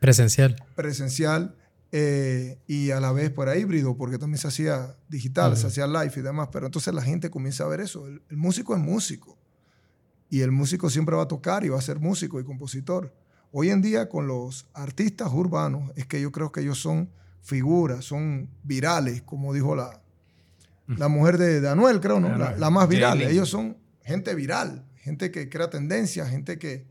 [0.00, 0.56] Presencial.
[0.74, 1.56] Presencial.
[1.92, 6.12] Eh, y a la vez por híbrido, porque también se hacía digital, se hacía live
[6.14, 6.48] y demás.
[6.52, 8.06] Pero entonces la gente comienza a ver eso.
[8.06, 9.38] El, el músico es músico.
[10.28, 13.12] Y el músico siempre va a tocar y va a ser músico y compositor.
[13.52, 17.10] Hoy en día con los artistas urbanos es que yo creo que ellos son
[17.42, 20.00] figuras, son virales, como dijo la,
[20.86, 22.36] la mujer de, de Anuel, creo, ¿no?
[22.36, 23.22] La, la más viral.
[23.22, 26.86] Ellos son gente viral, gente que crea tendencias, gente que,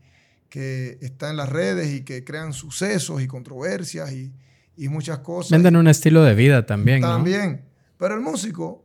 [0.48, 4.32] que está en las redes y que crean sucesos y controversias y,
[4.76, 5.52] y muchas cosas.
[5.52, 7.00] Venden un estilo de vida también.
[7.00, 7.64] También.
[7.96, 8.84] Pero el músico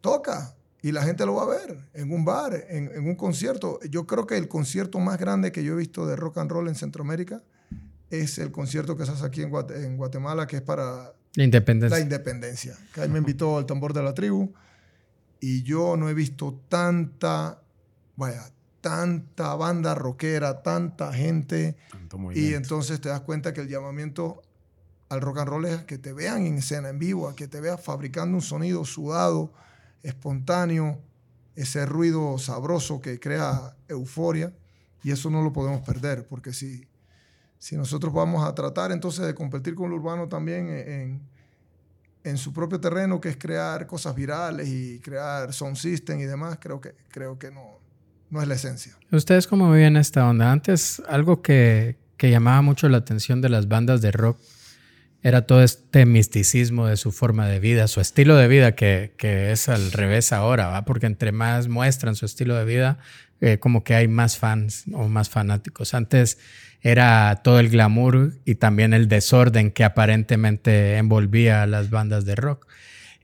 [0.00, 3.80] toca, y la gente lo va a ver en un bar, en, en, un concierto.
[3.90, 6.68] Yo creo que el concierto más grande que yo he visto de rock and roll
[6.68, 7.42] en Centroamérica
[8.10, 11.44] es el concierto que se hace aquí en, Guate, en Guatemala, que es para la
[11.44, 11.98] independencia.
[11.98, 12.76] La independencia.
[12.94, 14.52] Que ahí me invitó al tambor de la tribu
[15.40, 17.60] y yo no he visto tanta,
[18.16, 21.76] vaya, tanta banda rockera, tanta gente.
[22.34, 24.42] y entonces te das cuenta que el llamamiento
[25.08, 27.60] al rock and roll es que te vean en escena, en vivo, a que te
[27.60, 29.52] veas fabricando un sonido sudado
[30.02, 31.00] espontáneo,
[31.56, 34.52] ese ruido sabroso que crea euforia,
[35.02, 36.86] y eso no lo podemos perder, porque si,
[37.58, 41.22] si nosotros vamos a tratar entonces de competir con lo urbano también en,
[42.24, 46.58] en su propio terreno, que es crear cosas virales y crear sound system y demás,
[46.60, 47.78] creo que, creo que no,
[48.30, 48.96] no es la esencia.
[49.10, 50.52] ¿Ustedes cómo viven esta onda?
[50.52, 54.38] Antes, algo que, que llamaba mucho la atención de las bandas de rock
[55.22, 59.50] era todo este misticismo de su forma de vida, su estilo de vida, que, que
[59.50, 60.84] es al revés ahora, ¿va?
[60.84, 62.98] porque entre más muestran su estilo de vida,
[63.40, 65.94] eh, como que hay más fans o más fanáticos.
[65.94, 66.38] Antes
[66.82, 72.34] era todo el glamour y también el desorden que aparentemente envolvía a las bandas de
[72.36, 72.66] rock.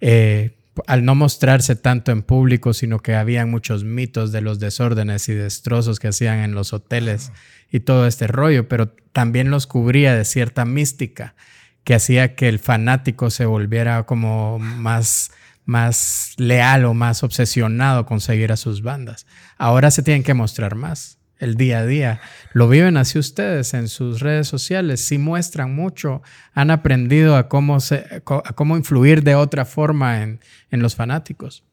[0.00, 0.56] Eh,
[0.88, 5.34] al no mostrarse tanto en público, sino que había muchos mitos de los desórdenes y
[5.34, 7.30] destrozos que hacían en los hoteles
[7.70, 11.36] y todo este rollo, pero también los cubría de cierta mística
[11.84, 15.30] que hacía que el fanático se volviera como más,
[15.64, 19.26] más leal o más obsesionado con seguir a sus bandas.
[19.58, 22.20] Ahora se tienen que mostrar más el día a día.
[22.52, 26.22] Lo viven así ustedes en sus redes sociales, sí muestran mucho,
[26.54, 31.64] han aprendido a cómo, se, a cómo influir de otra forma en, en los fanáticos.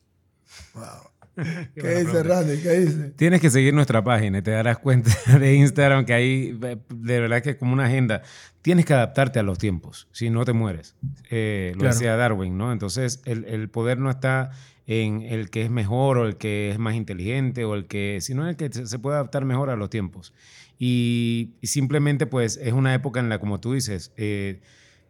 [0.74, 1.12] Wow.
[1.76, 2.62] ¿Qué, dice Randy?
[2.62, 3.10] ¿Qué dice?
[3.12, 7.42] Tienes que seguir nuestra página y te darás cuenta de Instagram que ahí de verdad
[7.42, 8.22] que es como una agenda.
[8.62, 10.96] Tienes que adaptarte a los tiempos, si no te mueres.
[11.30, 11.96] Eh, lo claro.
[11.96, 12.72] decía Darwin, ¿no?
[12.72, 14.52] Entonces el, el, poder no está
[14.86, 18.44] en el que es mejor o el que es más inteligente o el que, sino
[18.44, 20.34] en el que se puede adaptar mejor a los tiempos.
[20.78, 24.62] Y, y simplemente pues es una época en la, como tú dices, eh,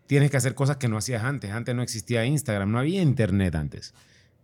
[0.07, 1.51] tienes que hacer cosas que no hacías antes.
[1.51, 3.93] Antes no existía Instagram, no había internet antes.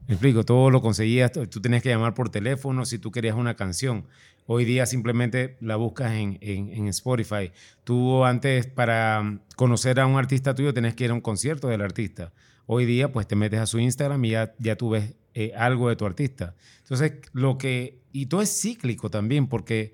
[0.07, 3.55] Me explico, todo lo conseguías, tú tenías que llamar por teléfono si tú querías una
[3.55, 4.05] canción.
[4.49, 7.51] Hoy día simplemente la buscas en, en, Spotify.
[7.83, 11.81] Tú antes para conocer a un artista tuyo tenías que ir a un concierto del
[11.81, 12.31] artista.
[12.65, 15.89] Hoy día pues te metes a su Instagram y ya, ya tú ves eh, algo
[15.89, 16.55] de tu artista.
[16.79, 17.99] Entonces, lo que...
[18.13, 19.93] Y todo es cíclico también porque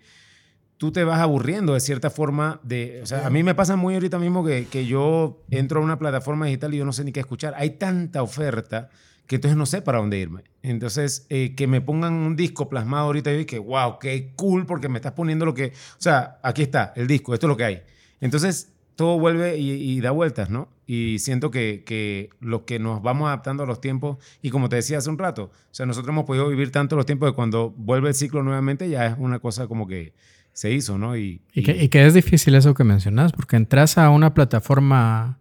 [0.78, 3.00] tú te vas aburriendo de cierta forma de...
[3.02, 5.98] O sea, a mí me pasa muy ahorita mismo que, que yo entro a una
[5.98, 7.56] plataforma digital y yo no sé ni qué escuchar.
[7.58, 8.92] Hay tanta oferta
[9.28, 10.44] que entonces no sé para dónde irme.
[10.62, 14.90] Entonces, eh, que me pongan un disco plasmado ahorita y que, wow, qué cool, porque
[14.90, 15.68] me estás poniendo lo que...
[15.68, 17.84] O sea, aquí está el disco, esto es lo que hay.
[18.22, 20.70] Entonces, todo vuelve y, y da vueltas, ¿no?
[20.86, 24.76] Y siento que, que lo que nos vamos adaptando a los tiempos, y como te
[24.76, 27.72] decía hace un rato, o sea, nosotros hemos podido vivir tanto los tiempos que cuando
[27.72, 30.14] vuelve el ciclo nuevamente ya es una cosa como que
[30.52, 31.18] se hizo, ¿no?
[31.18, 34.34] Y, y, y, que, y que es difícil eso que mencionas, porque entras a una
[34.34, 35.40] plataforma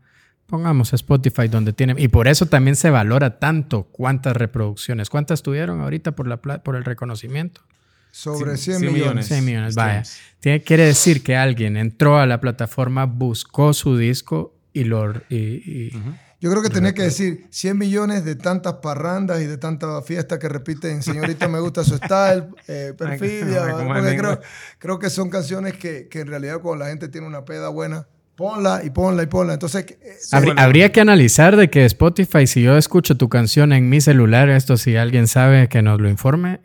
[0.53, 5.81] pongamos Spotify donde tiene y por eso también se valora tanto cuántas reproducciones, cuántas tuvieron
[5.81, 7.63] ahorita por la por el reconocimiento.
[8.11, 9.29] Sobre 100, 100 millones.
[9.29, 10.03] 100 millones, vaya.
[10.41, 15.37] Tiene, quiere decir que alguien entró a la plataforma, buscó su disco y lo y,
[15.37, 16.19] y uh -huh.
[16.43, 20.39] Yo creo que tenía que decir 100 millones de tantas parrandas y de tanta fiesta
[20.39, 23.65] que repiten, señorita, me gusta su style, eh, perfidia.
[24.19, 24.41] creo,
[24.79, 28.09] creo, que son canciones que, que en realidad cuando la gente tiene una peda buena,
[28.37, 29.55] ponla y ponla y ponla.
[29.55, 29.97] Entonces, eh,
[30.33, 30.61] habría, bueno.
[30.63, 34.77] habría, que analizar de que Spotify, si yo escucho tu canción en mi celular, esto
[34.77, 36.61] si alguien sabe que nos lo informe,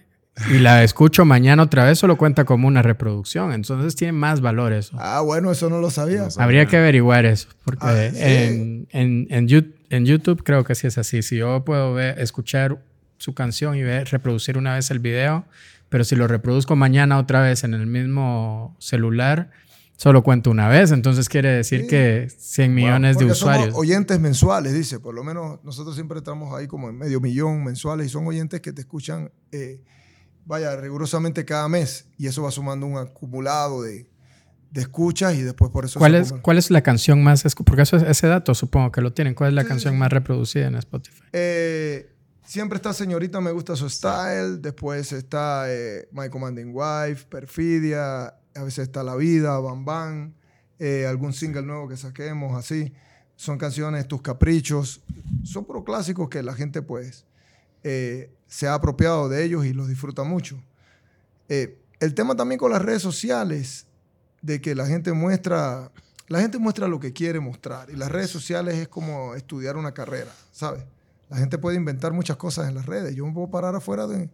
[0.52, 3.52] y la escucho mañana otra vez, solo cuenta como una reproducción.
[3.54, 4.96] Entonces tiene más valor eso.
[5.00, 6.28] Ah, bueno, eso no lo sabía.
[6.38, 8.18] Habría que averiguar eso, porque Ah, sí.
[8.22, 11.22] en, en- en Yu- en YouTube creo que sí es así.
[11.22, 12.78] Si yo puedo ver, escuchar
[13.18, 15.46] su canción y ver, reproducir una vez el video,
[15.90, 19.50] pero si lo reproduzco mañana otra vez en el mismo celular,
[19.98, 20.92] solo cuento una vez.
[20.92, 21.88] Entonces quiere decir Sí.
[21.88, 23.76] que 100 millones de somos usuarios.
[23.76, 25.00] oyentes mensuales, dice.
[25.02, 28.62] Por lo menos nosotros siempre estamos ahí como en medio millón mensuales y son oyentes
[28.62, 29.84] que te escuchan, eh,
[30.46, 32.08] vaya, rigurosamente cada mes.
[32.18, 34.10] Y eso va sumando un acumulado de,
[34.72, 35.98] de escuchas y después por eso...
[36.00, 36.32] ¿Cuál es.
[36.42, 39.34] ¿Cuál es la canción más Porque eso, es- ese dato supongo que lo tienen.
[39.34, 40.00] ¿Cuál es la Sí, canción sí.
[40.00, 41.22] más reproducida en Spotify?
[41.34, 42.10] Eh,
[42.46, 44.60] siempre está Señorita Me Gusta Su Style.
[44.62, 48.34] Después está eh, My Commanding Wife, Perfidia.
[48.58, 50.34] A veces está La Vida, Bam Bam.
[50.80, 52.94] eh, algún single nuevo que saquemos, así.
[53.36, 55.02] Son canciones, Tus Caprichos.
[55.44, 57.26] Son puros clásicos que la gente, pues,
[57.84, 60.62] eh, se ha apropiado de ellos y los disfruta mucho.
[61.50, 63.86] Eh, el tema también con las redes sociales,
[64.42, 65.92] de que la gente muestra,
[66.28, 67.90] la gente muestra lo que quiere mostrar.
[67.90, 70.84] Y las redes sociales es como estudiar una carrera, ¿sabes?
[71.30, 73.16] La gente puede inventar muchas cosas en las redes.
[73.16, 74.30] Yo me puedo parar afuera de,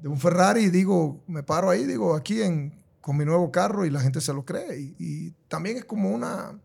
[0.00, 3.84] de un Ferrari y digo, me paro ahí, digo, aquí en, con mi nuevo carro
[3.84, 4.94] y la gente se lo cree.
[4.98, 6.58] Y, también es como una...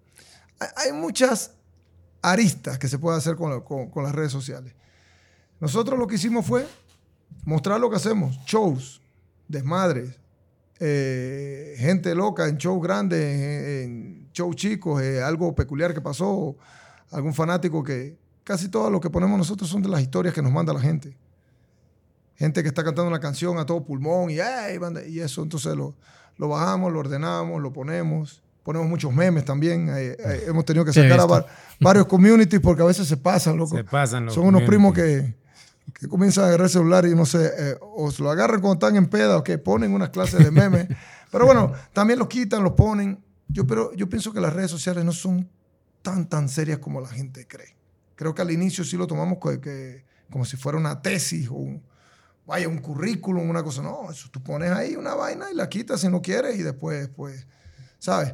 [0.78, 1.52] hay- muchas
[2.22, 4.74] aristas que se puede hacer con, la- con- con las redes sociales.
[5.60, 6.66] Nosotros lo que hicimos fue
[7.44, 9.02] mostrar lo que hacemos, shows,
[9.50, 10.18] desmadres,
[10.80, 16.56] eh, gente loca en shows grandes, en, shows chicos, eh, algo peculiar que pasó,
[17.12, 20.54] algún fanático que casi todo lo que ponemos nosotros son de las historias que nos
[20.54, 21.18] manda la gente.
[22.36, 25.76] Gente que está cantando una canción a todo pulmón y, "Ey, banda", y eso, entonces
[25.76, 25.96] lo,
[26.40, 28.42] lo bajamos, lo ordenamos, lo ponemos.
[28.64, 29.90] Ponemos muchos memes también.
[29.90, 31.24] eh, eh, hemos tenido que sacar a
[31.80, 33.76] varios communities porque a veces se pasan, loco.
[33.78, 35.36] Se pasan los Son unos primos que,
[35.94, 38.74] que comienzan a agarrar el celular y no sé, eh, o se lo agarran cuando
[38.86, 40.88] están en peda o que ponen unas clases de memes.
[41.32, 43.24] pero bueno, también los quitan, los ponen.
[43.48, 45.50] Yo, pero yo pienso que las redes sociales no son
[46.02, 47.76] tan, tan serias como la gente cree.
[48.16, 51.54] Creo que al inicio sí lo tomamos co- que- como si fuera una tesis o
[51.54, 51.82] un,
[52.50, 53.82] vaya, un currículum, una cosa.
[53.82, 57.08] No, eso tú pones ahí una vaina y la quitas si no quieres y después,
[57.16, 57.48] pues,
[58.00, 58.34] ¿sabes?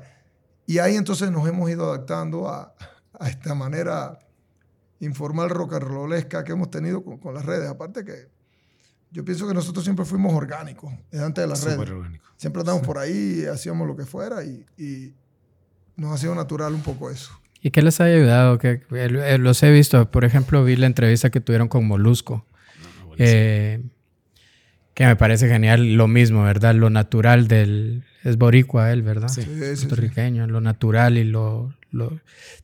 [0.66, 2.74] Y ahí entonces nos hemos ido adaptando a,
[3.20, 4.18] a esta manera
[5.00, 7.70] informal rock and rollesca que hemos tenido con, con las redes.
[7.70, 8.30] Aparte que
[9.12, 11.92] yo pienso que nosotros siempre fuimos orgánicos desde antes de las Súper redes.
[11.92, 12.26] orgánico.
[12.38, 15.14] Siempre andamos por ahí, hacíamos lo que fuera y, y
[15.96, 17.32] nos ha sido natural un poco eso.
[17.62, 18.58] ¿Y qué les ha ayudado?
[18.58, 22.46] Que eh, los he visto, por ejemplo, vi la entrevista que tuvieron con Molusco,
[23.18, 23.84] eh,
[24.96, 25.94] que me parece genial.
[25.94, 26.74] Lo mismo, ¿verdad?
[26.74, 28.04] Lo natural del...
[28.24, 29.28] Es boricua él, ¿verdad?
[29.28, 29.44] Sí.
[29.44, 29.86] Sí, sí, sí.
[29.86, 32.20] Puertorriqueño, lo natural y lo, lo-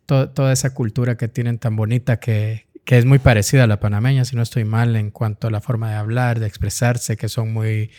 [0.07, 3.79] to- toda esa cultura que tienen tan bonita que, que es muy parecida a la
[3.79, 7.29] panameña, si no estoy mal, en cuanto a la forma de hablar, de expresarse, que
[7.29, 7.91] son muy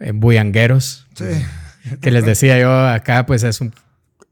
[0.00, 1.06] eh, bullangueros.
[1.14, 1.26] Sí.
[2.00, 3.74] Que les decía yo acá, pues es un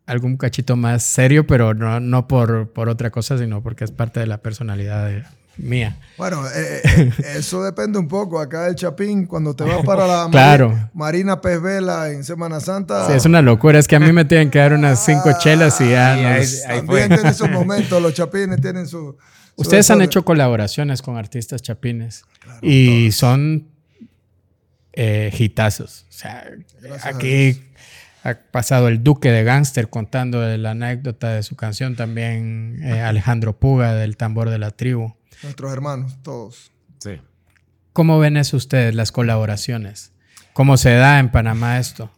[0.07, 4.21] algún cachito más serio, pero no, no por, por otra cosa, sino porque es parte
[4.21, 5.25] de la personalidad de-
[5.57, 5.97] mía.
[6.17, 8.39] Bueno, eh, eh, eso depende un poco.
[8.41, 10.71] Acá el Chapín, cuando te vas para la Claro.
[10.71, 14.13] Mari- Marina Pez Vela en Semana Santa, Sí, es una locura, es que a mí
[14.13, 17.17] me tienen que dar unas cinco chelas y ya Y nos- ahí- ahí también fue.
[17.17, 18.01] tiene esos momentos.
[18.03, 18.99] Los Chapines tienen su...
[18.99, 19.17] su
[19.57, 22.25] Ustedes han hecho colaboraciones con artistas chapines
[22.63, 23.69] y son
[24.93, 26.07] eh, hitazos.
[26.09, 26.49] O sea,
[26.81, 27.63] Gracias aquí
[28.23, 33.59] ha pasado el Duque de Gangster contando la anécdota de su canción, también eh, Alejandro
[33.59, 35.13] Puga del Tambor de la Tribu.
[35.43, 36.73] Nuestros hermanos, todos.
[36.99, 37.21] Sí.
[37.93, 40.13] ¿Cómo ven eso ustedes, las colaboraciones?
[40.53, 42.11] ¿Cómo se da en Panamá esto?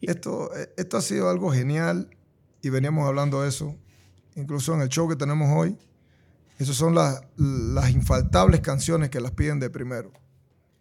[0.00, 2.10] Esto, esto ha sido algo genial
[2.62, 3.76] y veníamos hablando de eso.
[4.36, 5.78] Incluso en el show que tenemos hoy,
[6.58, 10.12] esas son las, las infaltables canciones que las piden de primero.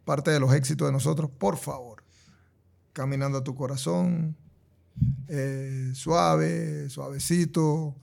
[0.05, 2.03] Parte de los éxitos de nosotros, por favor.
[2.91, 4.35] Caminando a tu corazón,
[5.27, 7.95] eh, suave, suavecito,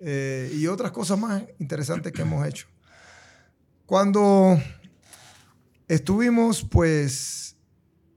[0.00, 2.66] eh, y otras cosas más interesantes que hemos hecho.
[3.86, 4.58] Cuando
[5.88, 7.56] estuvimos, pues,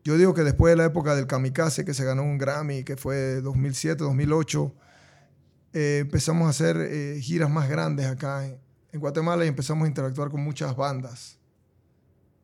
[0.03, 2.97] yo digo que después de la época del Kamikaze, que se ganó un Grammy, que
[2.97, 4.75] fue 2007, 2008,
[5.73, 8.57] eh, empezamos a hacer eh, giras más grandes acá en,
[8.91, 11.37] en Guatemala y empezamos a interactuar con muchas bandas.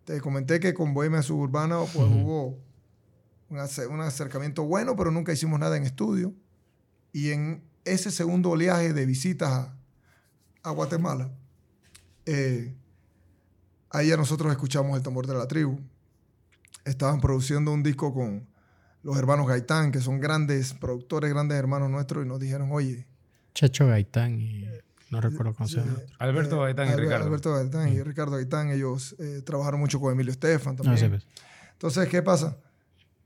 [0.03, 2.59] Te comenté que con Bohemia Suburbana pues, hubo
[3.49, 6.33] un, ace- un acercamiento bueno, pero nunca hicimos nada en estudio.
[7.11, 9.77] Y en ese segundo oleaje de visitas a,
[10.63, 11.31] a Guatemala,
[12.25, 12.75] eh,
[13.91, 15.79] ahí ya nosotros escuchamos el tambor de la tribu.
[16.83, 18.47] Estaban produciendo un disco con
[19.03, 23.07] los hermanos Gaitán, que son grandes productores, grandes hermanos nuestros, y nos dijeron, oye,
[23.53, 24.65] Checho Gaitán y
[25.09, 25.97] no recuerdo cómo se llama.
[26.19, 27.25] Alberto Gaitán y Ricardo.
[27.25, 31.01] Alberto Gaitán y Ricardo Gaitán, ellos eh, trabajaron mucho con Emilio Estefan también.
[31.01, 31.25] No pues.
[31.71, 32.57] Entonces, ¿qué pasa?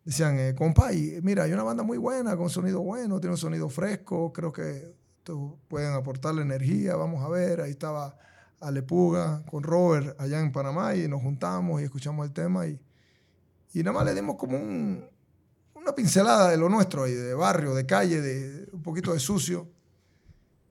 [0.10, 3.38] Decían, eh, compa, y mira, hay una banda muy buena, con sonido bueno, tiene un
[3.38, 7.62] sonido fresco, creo que tú- pueden aportarle energía, vamos a ver.
[7.62, 8.18] Ahí estaba
[8.60, 12.80] Alepuga con Robert allá en Panamá y nos juntamos y escuchamos el tema y,
[13.76, 15.06] y nada más le dimos como un-
[15.76, 19.68] una pincelada de lo nuestro ahí, de barrio, de calle, de un poquito de sucio.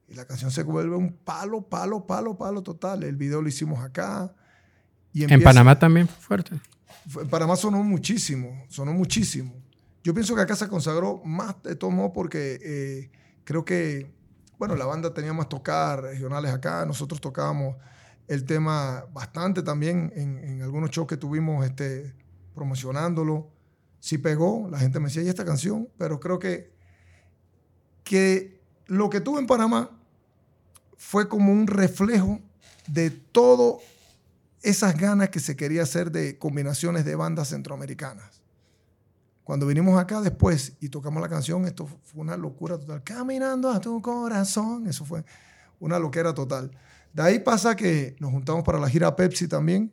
[0.08, 3.04] Y la canción se vuelve un palo, palo, palo, palo total.
[3.04, 4.34] El video lo hicimos acá.
[5.12, 6.60] Y En Panamá también fue fuerte.
[7.16, 9.54] En Panamá sonó muchísimo, sonó muchísimo.
[10.04, 13.10] Yo pienso que acá se consagró más de todo modo porque eh,
[13.44, 14.12] creo que,
[14.58, 17.76] bueno, la banda tenía más tocadas regionales acá, nosotros tocábamos
[18.26, 22.14] el tema bastante también en, en algunos shows que tuvimos este,
[22.54, 23.50] promocionándolo.
[24.00, 25.88] Sí pegó, la gente me decía, ¿y esta canción?
[25.96, 26.72] Pero creo que,
[28.04, 29.90] que lo que tuve en Panamá
[30.96, 32.40] fue como un reflejo
[32.86, 33.80] de todo
[34.62, 38.42] esas ganas que se quería hacer de combinaciones de bandas centroamericanas.
[39.44, 43.02] Cuando vinimos acá después y tocamos la canción, esto fue una locura total.
[43.02, 45.24] Caminando a tu corazón, eso fue
[45.80, 46.70] una loquera total.
[47.14, 49.90] De ahí pasa que nos juntamos para la gira Pepsi también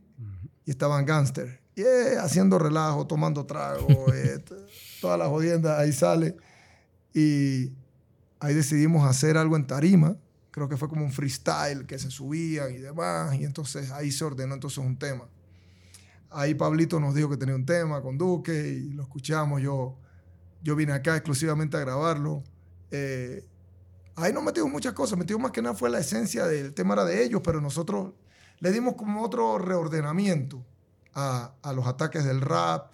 [0.65, 1.61] y estaban Gangster.
[1.75, 4.43] Yeah, haciendo relajo, tomando trago, eh,
[4.99, 6.35] todas las jodiendas, ahí sale.
[7.13, 7.71] Y
[8.39, 10.17] ahí decidimos hacer algo en tarima.
[10.55, 13.35] Creo que fue como un freestyle que se subían y demás.
[13.35, 15.27] Y entonces ahí se ordenó entonces un tema.
[16.29, 19.61] Ahí Pablito nos dijo que tenía un tema con Duque y lo escuchamos.
[19.61, 19.97] Yo,
[20.63, 22.41] yo vine acá exclusivamente a grabarlo.
[22.89, 23.45] Eh,
[24.15, 25.19] ahí nos metimos muchas cosas.
[25.19, 28.13] Metimos más que nada fue la esencia del tema era de ellos, pero nosotros
[28.59, 30.65] le dimos como otro reordenamiento
[31.13, 32.93] a, a los ataques del rap,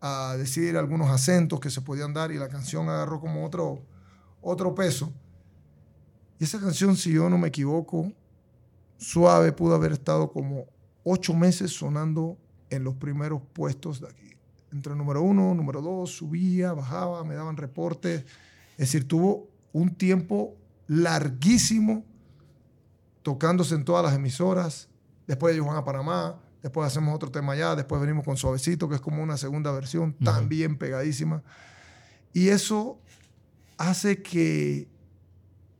[0.00, 3.82] a decir algunos acentos que se podían dar y la canción agarró como otro,
[4.40, 5.12] otro peso.
[6.40, 8.10] Y esa canción, si yo no me equivoco,
[8.96, 10.64] suave pudo haber estado como
[11.04, 12.38] ocho meses sonando
[12.70, 14.30] en los primeros puestos de aquí.
[14.72, 18.24] Entre el número uno, número dos, subía, bajaba, me daban reportes.
[18.72, 22.04] Es decir, tuvo un tiempo larguísimo
[23.22, 24.88] tocándose en todas las emisoras.
[25.26, 28.94] Después ellos van a Panamá, después hacemos otro tema allá, después venimos con Suavecito, que
[28.94, 31.42] es como una segunda versión, también pegadísima.
[32.32, 32.98] Y eso
[33.76, 34.88] hace que,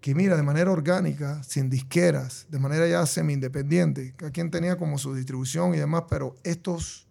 [0.01, 4.97] que, mira, de manera orgánica, sin disqueras, de manera ya semi-independiente, cada quien tenía como
[4.99, 7.07] su distribución y demás, pero estos,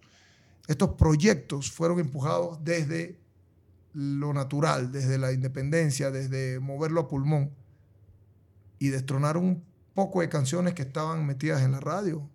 [0.67, 3.19] estos proyectos fueron empujados desde
[3.93, 7.51] lo natural, desde la independencia, desde moverlo a pulmón
[8.79, 9.63] y destronaron un
[9.93, 12.27] poco de canciones que estaban metidas en la radio.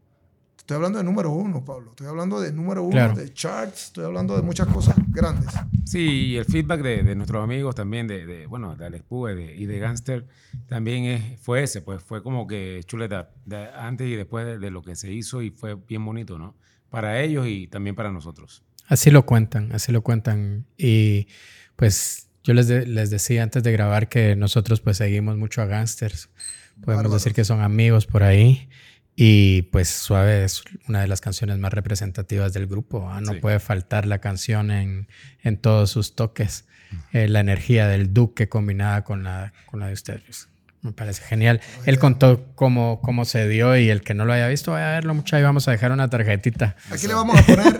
[0.65, 1.91] Estoy hablando de número uno, Pablo.
[1.91, 3.15] Estoy hablando de número uno, Claro.
[3.15, 3.85] de charts.
[3.89, 5.51] Estoy hablando de muchas cosas grandes.
[5.85, 9.35] Sí, y el feedback de, de nuestros amigos también, de, de, bueno, de Alex y
[9.35, 10.27] de, y de Gangster,
[10.67, 14.71] también es, fue ese, pues fue como que chuleta, de antes y después de, de
[14.71, 16.57] lo que se hizo y fue bien bonito, ¿no?
[16.89, 18.63] Para ellos y también para nosotros.
[18.89, 20.65] Así lo cuentan, así lo cuentan.
[20.79, 21.29] Y
[21.77, 25.67] pues yo les, de- les decía antes de grabar que nosotros pues seguimos mucho a
[25.67, 26.31] Gangsters.
[26.77, 27.13] Podemos Bárbaros.
[27.13, 28.69] decir que son amigos por ahí.
[29.17, 33.09] Y pues Suave es una de las canciones más representativas del grupo.
[33.11, 33.21] ¿ah?
[33.21, 33.39] No Sí.
[33.41, 35.09] puede faltar la canción en,
[35.43, 36.65] en todos sus toques.
[37.13, 40.49] Eh, la energía del Duque combinada con la, con la de ustedes.
[40.83, 41.61] Me parece genial.
[41.87, 44.95] Él contó cómo, cómo se dio y el que no lo haya visto, vaya a
[44.95, 45.35] verlo mucho.
[45.35, 47.79] Ahí vamos a dejar una tarjetita Aquí le vamos a poner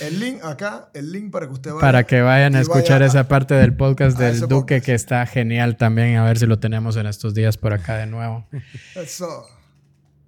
[0.00, 1.80] el link acá, el link para que usted vaya.
[1.80, 4.86] para que vayan a escuchar vaya esa parte del podcast del Duque podcast.
[4.86, 6.16] que está genial también.
[6.16, 8.46] A ver si lo tenemos en estos días por acá de nuevo.
[8.94, 9.46] Eso.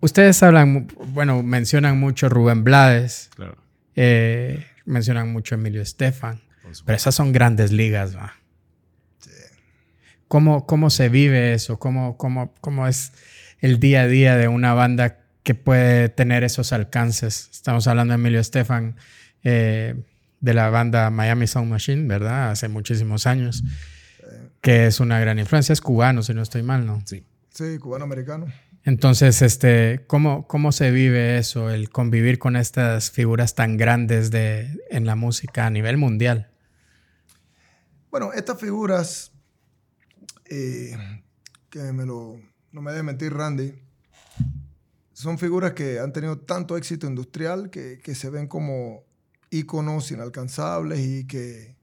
[0.00, 3.56] Ustedes hablan, bueno, mencionan mucho Rubén Blades, Claro.
[3.96, 6.40] eh, mencionan mucho Emilio Estefan,
[6.84, 8.34] pero esas son grandes ligas, ¿va?
[10.28, 11.78] ¿Cómo, ¿Cómo se vive eso?
[11.78, 13.12] ¿Cómo, cómo, ¿Cómo es
[13.60, 17.48] el día a día de una banda que puede tener esos alcances?
[17.50, 18.96] Estamos hablando de Emilio Estefan,
[19.42, 19.94] eh,
[20.40, 22.50] de la banda Miami Sound Machine, ¿verdad?
[22.50, 23.64] Hace muchísimos años,
[24.60, 25.72] que es una gran influencia.
[25.72, 27.02] Es cubano, si no estoy mal, ¿no?
[27.06, 27.24] Sí.
[27.50, 28.46] Sí, cubano-americano.
[28.84, 34.78] Entonces, este, ¿cómo, ¿cómo se vive eso, el convivir con estas figuras tan grandes de,
[34.90, 36.50] en la música a nivel mundial?
[38.10, 39.32] Bueno, estas figuras,
[40.46, 40.96] eh,
[41.68, 42.40] que me lo,
[42.72, 43.74] no me debe mentir Randy,
[45.12, 49.04] son figuras que han tenido tanto éxito industrial que, que se ven como
[49.50, 51.76] íconos inalcanzables y que,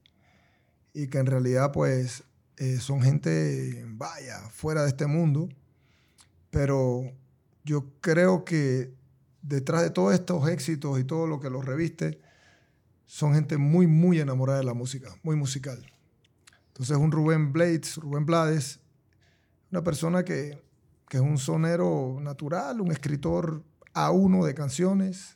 [0.94, 2.24] y que en realidad pues
[2.56, 5.48] eh, son gente, vaya, fuera de este mundo.
[6.50, 7.02] Pero
[7.64, 8.92] yo creo que
[9.42, 12.20] detrás de todos estos éxitos y todo lo que los reviste,
[13.06, 15.84] son gente muy, muy enamorada de la música, muy musical.
[16.68, 18.80] Entonces un Rubén Blades, Rubén Blades,
[19.70, 20.60] una persona que
[21.08, 23.62] que es un sonero natural, un escritor
[23.94, 25.34] a uno de canciones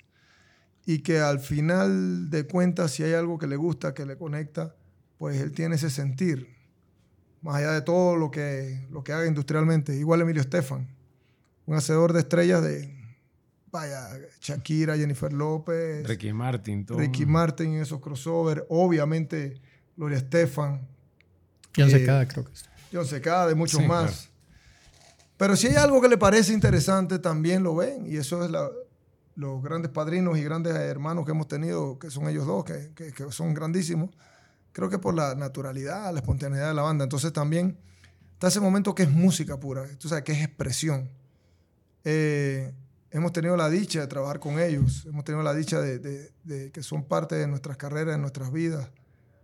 [0.85, 4.75] y que al final de cuentas, si hay algo que le gusta, que le conecta,
[5.19, 6.49] pues él tiene ese sentir,
[7.43, 9.97] más allá de todo lo que, lo que haga industrialmente.
[9.97, 10.89] Igual Emilio Estefan,
[11.67, 12.93] un hacedor de estrellas de,
[13.71, 14.09] vaya,
[14.41, 16.99] Shakira, Jennifer López, Ricky Martin, todo.
[16.99, 19.61] Ricky Martin en esos crossovers, obviamente
[19.97, 20.87] Gloria Estefan.
[21.77, 22.65] John eh, Secada, creo que es.
[22.93, 24.11] John Secada, de muchos Sí, más.
[24.11, 24.31] claro.
[25.37, 28.05] Pero si hay algo que le parece interesante, también lo ven.
[28.07, 28.69] Y eso es la-
[29.37, 33.13] los grandes padrinos y grandes hermanos que hemos tenido, que son ellos dos, que, que-
[33.13, 34.11] que son grandísimos.
[34.73, 37.05] Creo que por la naturalidad, la espontaneidad de la banda.
[37.05, 37.79] Entonces también
[38.35, 41.09] está ese momento que es música pura, tú sabes, que es expresión.
[42.05, 42.73] Eh,
[43.11, 46.33] hemos tenido la dicha de trabajar con ellos, hemos tenido la dicha de,
[46.73, 48.91] que son parte de nuestras carreras, de nuestras vidas.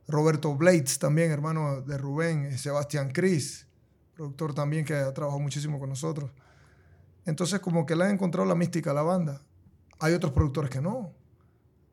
[0.09, 3.67] Roberto Blades también, hermano de Rubén, eh, Sebastián Cris,
[4.15, 6.31] productor también que ha trabajado muchísimo con nosotros.
[7.25, 9.43] Entonces como que le han encontrado la mística a la banda.
[9.99, 11.13] Hay otros productores que no.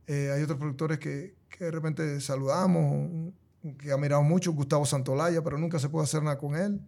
[0.05, 3.33] Eh, hay otros productores que, que de repente saludamos,
[3.79, 6.79] que ha mirado mucho, Gustavo Santolaya, pero nunca se puede hacer nada con él.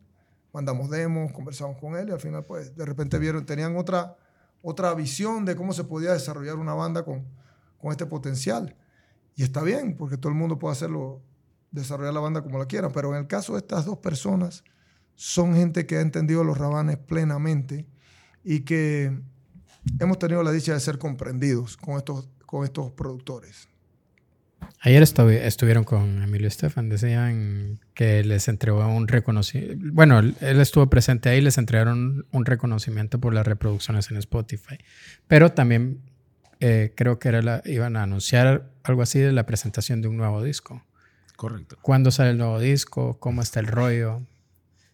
[0.56, 4.16] Mandamos demos, conversamos con él y al final pues de repente vieron, tenían otra,
[4.62, 7.26] otra visión de cómo se podía desarrollar una banda con,
[7.78, 8.74] con este potencial.
[9.36, 11.22] Y está bien, porque todo el mundo puede hacerlo,
[11.72, 12.88] desarrollar la banda como la quiera.
[12.88, 14.64] Pero en el caso de estas dos personas,
[15.16, 17.86] son gente que ha entendido los rabanes plenamente
[18.42, 19.20] y que
[20.00, 23.68] hemos tenido la dicha de ser comprendidos con estos, con estos productores.
[24.82, 29.78] Ayer estuvi- estuvieron con Emilio Estefan, decían que les entregó un reconocimiento.
[29.92, 34.78] Bueno, él estuvo presente ahí, les entregaron un reconocimiento por las reproducciones en Spotify.
[35.28, 36.02] Pero también
[36.60, 40.18] eh, creo que era la, iban a anunciar algo así de la presentación de un
[40.18, 40.84] nuevo disco.
[41.36, 41.78] Correcto.
[41.82, 43.20] ¿Cuándo sale el nuevo disco?
[43.20, 44.22] ¿Cómo está el rollo?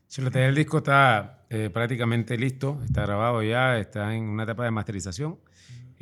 [0.10, 4.72] Chulete, el disco está eh, prácticamente listo, está grabado ya, está en una etapa de
[4.72, 5.38] masterización.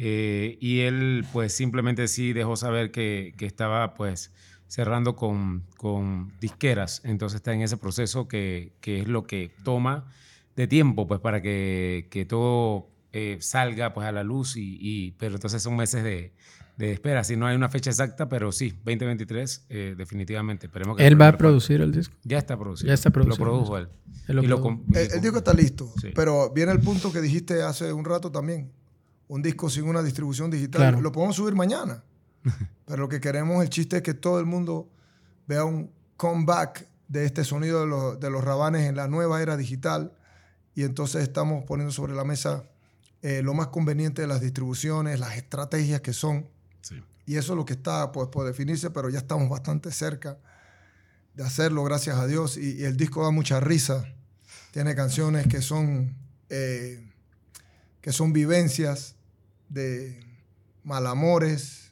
[0.01, 4.31] Eh, y él pues simplemente sí dejó saber que, que estaba pues
[4.67, 7.01] cerrando con, con disqueras.
[7.03, 10.05] Entonces está en ese proceso que, que es lo que toma
[10.55, 14.55] de tiempo pues para que, que todo eh, salga pues a la luz.
[14.55, 16.31] Y, y- pero entonces son meses de,
[16.77, 17.25] de espera.
[17.25, 20.67] Si no hay una fecha exacta, pero sí, 2023 eh, definitivamente.
[20.67, 22.15] Esperemos que ¿Él va a producir el disco?
[22.23, 22.87] Ya está producido.
[22.87, 23.43] Ya está producido.
[23.43, 23.89] Lo produjo él.
[24.29, 26.11] Él lo Y lo com- y El, lo el disco está listo, Sí.
[26.15, 28.71] pero viene el punto que dijiste hace un rato también.
[29.29, 30.81] Un disco sin una distribución digital.
[30.81, 31.01] Claro.
[31.01, 32.03] Lo podemos subir mañana.
[32.85, 34.89] pero lo que queremos, el chiste es que todo el mundo
[35.47, 39.55] vea un comeback de este sonido de los, de los rabanes en la nueva era
[39.55, 40.13] digital.
[40.73, 42.63] Y entonces estamos poniendo sobre la mesa
[43.21, 46.47] eh, lo más conveniente de las distribuciones, las estrategias que son.
[46.81, 47.03] Sí.
[47.27, 50.39] Y eso es lo que está pues, por definirse, pero ya estamos bastante cerca
[51.35, 52.57] de hacerlo, gracias a Dios.
[52.57, 54.05] Y, y el disco da mucha risa.
[54.71, 56.15] Tiene canciones que son,
[56.49, 57.07] eh,
[58.01, 59.15] que son vivencias
[59.69, 60.19] de
[60.83, 61.91] malamores.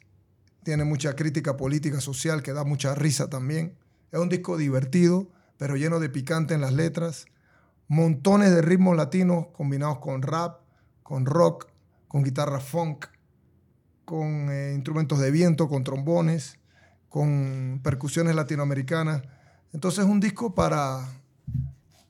[0.62, 3.76] Tiene mucha crítica política, social, que da mucha risa también.
[4.12, 7.26] Es un disco divertido, pero lleno de picante en las letras.
[7.86, 10.60] Montones de ritmos latinos combinados con rap,
[11.02, 11.68] con rock,
[12.06, 13.06] con guitarra funk
[14.08, 16.58] con eh, instrumentos de viento, con trombones,
[17.10, 19.20] con percusiones latinoamericanas.
[19.74, 21.06] Entonces es un disco para,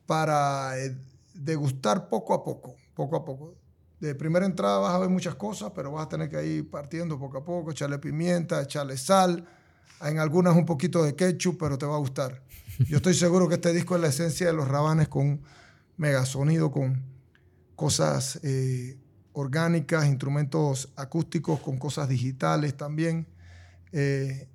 [0.06, 0.96] para eh,
[1.34, 3.56] degustar poco a poco, poco a poco.
[4.00, 7.18] De primera entrada vas a ver muchas cosas, pero vas a tener que ir partiendo
[7.18, 9.44] poco a poco, echarle pimienta, echarle sal,
[10.00, 12.42] en algunas un poquito de ketchup, pero te va a gustar.
[12.86, 15.42] Yo estoy seguro que este disco es la esencia de los rabanes con un
[15.96, 17.02] mega sonido, con
[17.74, 18.96] cosas eh,
[19.32, 23.26] orgánicas, instrumentos acústicos, con cosas digitales también.
[23.90, 24.48] Eh,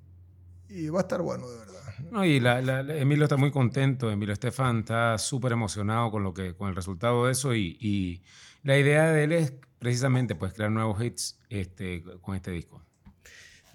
[0.70, 1.74] y va a estar bueno, de verdad.
[2.10, 6.54] No, y la- Emilio está muy contento, Emilio Estefan está súper emocionado con, lo que,
[6.54, 8.22] con el resultado de eso y
[8.64, 12.82] la idea de él es precisamente pues crear nuevos hits este, con este disco.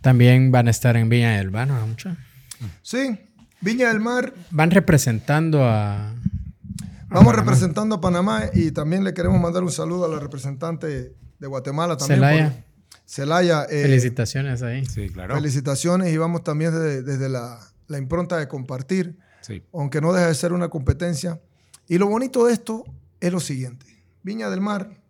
[0.02, 1.86] También van a estar en Viña del Mar, ¿no?
[1.88, 2.16] Mucho.
[2.82, 3.18] Sí,
[3.62, 6.14] Viña del Mar, Van representando a...
[7.10, 11.48] vamos representando a Panamá y también le queremos mandar un saludo a la representante de
[11.48, 12.20] Guatemala también.
[12.20, 12.50] Celaya.
[12.52, 12.64] por-
[13.06, 13.64] Celaya.
[13.70, 14.86] eh, Felicitaciones ahí.
[14.86, 15.36] Sí, claro.
[15.36, 19.18] Felicitaciones y vamos también desde, desde la, la impronta de compartir.
[19.42, 19.64] Sí.
[19.74, 21.40] aunque no deja de ser una competencia.
[21.88, 22.84] Y lo bonito de esto
[23.20, 23.86] es lo siguiente.
[24.24, 25.02] Viña del Mar,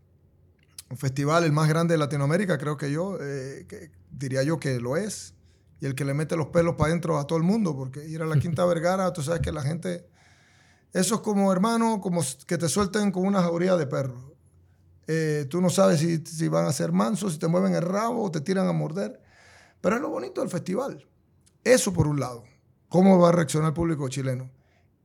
[0.90, 4.80] un festival el más grande de Latinoamérica, creo que yo, eh, que diría yo que
[4.80, 5.34] lo es,
[5.80, 8.22] y el que le mete los pelos para adentro a todo el mundo, porque ir
[8.22, 10.08] a la Quinta Vergara, tú sabes que la gente,
[10.94, 14.24] eso es como hermano, como que te suelten con una jauría de perros.
[15.08, 18.26] Eh, tú no sabes si, si van a ser mansos, si te mueven el rabo
[18.26, 19.20] o te tiran a morder.
[19.82, 21.08] Pero es lo bonito del festival.
[21.64, 22.44] Eso por un lado.
[22.90, 24.52] ¿Cómo va a reaccionar el público chileno?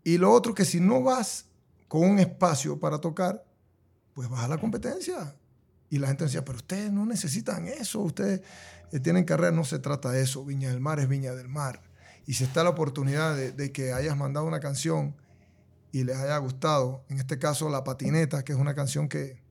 [0.02, 1.46] Y lo otro que si no vas
[1.88, 3.44] con un espacio para tocar,
[4.14, 5.34] pues baja la competencia.
[5.90, 8.40] Y la gente decía, pero ustedes no necesitan eso, ustedes
[8.92, 11.82] eh, tienen carrera, no se trata de eso, Viña del Mar es Viña del Mar.
[12.26, 15.14] Y si está la oportunidad de, de que hayas mandado una canción
[15.92, 19.42] y les haya gustado, en este caso La Patineta, que es una canción que,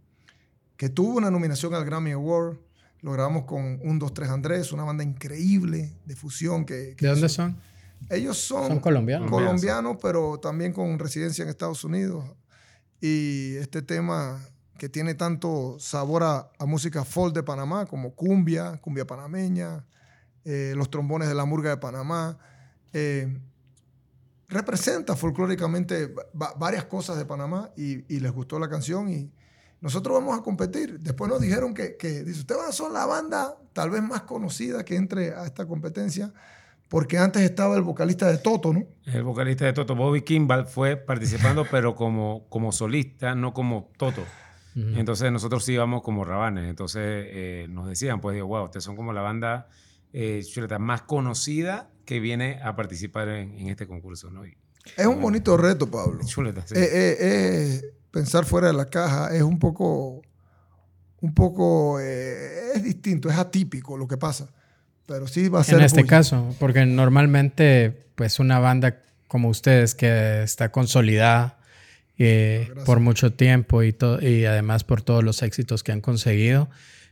[0.76, 2.58] que tuvo una nominación al Grammy Award,
[3.02, 6.66] lo grabamos con Un, Dos, Tres Andrés, una banda increíble de fusión.
[6.66, 7.58] Que, que ¿De dónde son?
[8.10, 9.30] Ellos son, Son colombianos.
[9.30, 12.26] colombianos, pero también con residencia en Estados Unidos.
[13.00, 14.46] Y este tema
[14.84, 19.86] que tiene tanto sabor a, a música folk de Panamá, como cumbia, cumbia panameña,
[20.44, 22.38] eh, los trombones de la murga de Panamá,
[22.92, 23.34] eh,
[24.50, 29.32] representa folclóricamente va- varias cosas de Panamá y, y les gustó la canción y
[29.80, 31.00] nosotros vamos a competir.
[31.00, 34.24] Después nos dijeron que, que dice, ustedes van a ser la banda tal vez más
[34.24, 36.34] conocida que entre a esta competencia,
[36.90, 38.84] porque antes estaba el vocalista de Toto, ¿no?
[39.06, 44.24] El vocalista de Toto, Bobby Kimball, fue participando, pero como, como solista, no como Toto.
[44.76, 46.70] Entonces nosotros sí íbamos como rabanes.
[46.70, 49.68] Entonces eh, nos decían, pues, digo, wow, ustedes son como la banda
[50.14, 54.46] eh, chuleta más conocida que viene a participar en, en este concurso, ¿no?
[54.46, 54.56] Y,
[54.98, 56.24] Es un bonito reto, Pablo.
[56.26, 56.74] chuleta, sí.
[56.76, 60.22] Eh, eh, eh, pensar fuera de la caja es un poco,
[61.22, 64.50] un poco, eh, es distinto, es atípico lo que pasa.
[65.06, 66.10] Pero sí va a ser En este bulla.
[66.10, 71.58] caso, porque normalmente, pues una banda como ustedes que está consolidada
[72.18, 72.86] eh, Gracias.
[72.86, 76.70] por mucho tiempo y, y además por todos los éxitos que han conseguido,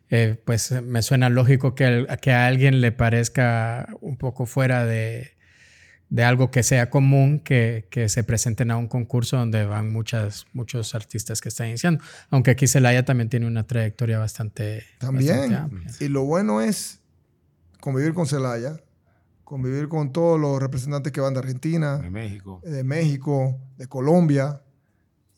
[0.10, 4.86] eh, pues me suena lógico que, el- que a alguien le parezca un poco fuera
[4.86, 5.32] de,
[6.10, 10.46] de algo que sea común que, que se presenten a un concurso donde van muchas,
[10.54, 12.04] muchos artistas que están iniciando.
[12.30, 15.52] Aunque aquí Celaya también tiene una trayectoria bastante, También.
[15.52, 16.04] bastante.
[16.06, 17.00] Y lo bueno es
[17.80, 18.82] convivir con Celaya,
[19.46, 22.62] convivir con todos los representantes que van de Argentina, de México.
[22.64, 24.62] de México, de Colombia.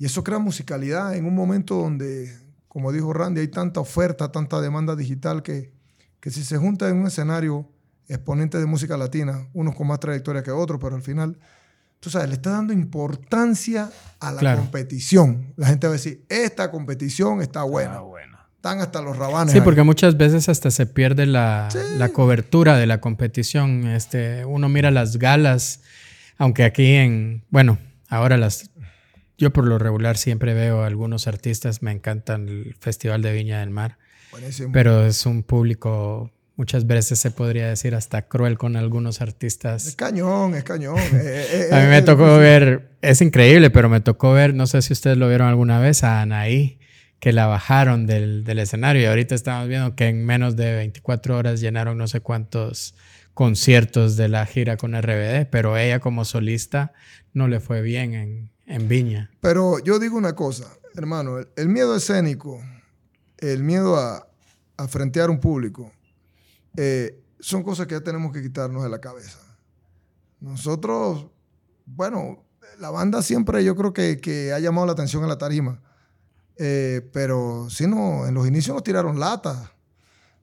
[0.03, 2.29] Y eso crea musicalidad en un momento donde,
[2.67, 5.71] como dijo Randy, hay tanta oferta, tanta demanda digital que,
[6.19, 7.69] que si se junta en un escenario
[8.09, 11.39] exponentes de música latina, unos con más trayectoria que otros, pero al final,
[12.01, 13.89] tú sabes, le está dando importancia
[14.19, 14.59] a la Claro.
[14.59, 15.53] competición.
[15.55, 17.99] La gente va a decir, esta competición está buena.
[17.99, 18.37] Ah, bueno.
[18.57, 19.53] Están hasta los rabanes.
[19.53, 19.63] Sí, ahí.
[19.63, 23.87] porque muchas veces hasta se pierde la, la cobertura de la competición.
[23.87, 25.79] Este, uno mira las galas,
[26.37, 27.77] aunque aquí en, bueno,
[28.09, 28.69] ahora las,
[29.37, 33.59] yo por lo regular siempre veo a algunos artistas, me encantan el Festival de Viña
[33.59, 33.97] del Mar,
[34.31, 34.71] Buenísimo.
[34.71, 39.95] pero es un público, muchas veces se podría decir hasta cruel con algunos es artistas.
[39.95, 40.97] cañón, es cañón.
[41.13, 44.67] Eh, eh, A mí me eh, tocó ver, es increíble, pero me tocó ver, no
[44.67, 46.79] sé si ustedes lo vieron alguna vez, a Anaí,
[47.19, 51.37] que la bajaron del, del escenario y ahorita estamos viendo que en menos de 24
[51.37, 52.95] horas llenaron no sé cuántos
[53.33, 56.93] conciertos de la gira con RBD, pero ella como solista
[57.33, 59.29] no le fue bien en, en Viña.
[59.41, 62.61] Pero yo digo una cosa, hermano, el, el miedo escénico,
[63.37, 64.27] el miedo a,
[64.77, 65.91] a frentear un público,
[66.77, 69.39] eh, son cosas que ya tenemos que quitarnos de la cabeza.
[70.39, 71.27] Nosotros,
[71.85, 72.43] bueno,
[72.79, 75.81] la banda siempre yo creo que, que ha llamado la atención a la tarima,
[76.55, 79.57] Eh, pero si no, en los inicios nos tiraron latas,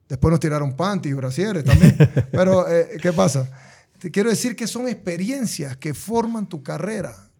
[0.09, 1.95] después nos tiraron panties, brasieres también.
[2.31, 3.49] pero, eh, ¿qué pasa?
[3.97, 7.30] Te quiero decir que son experiencias que forman tu carrera.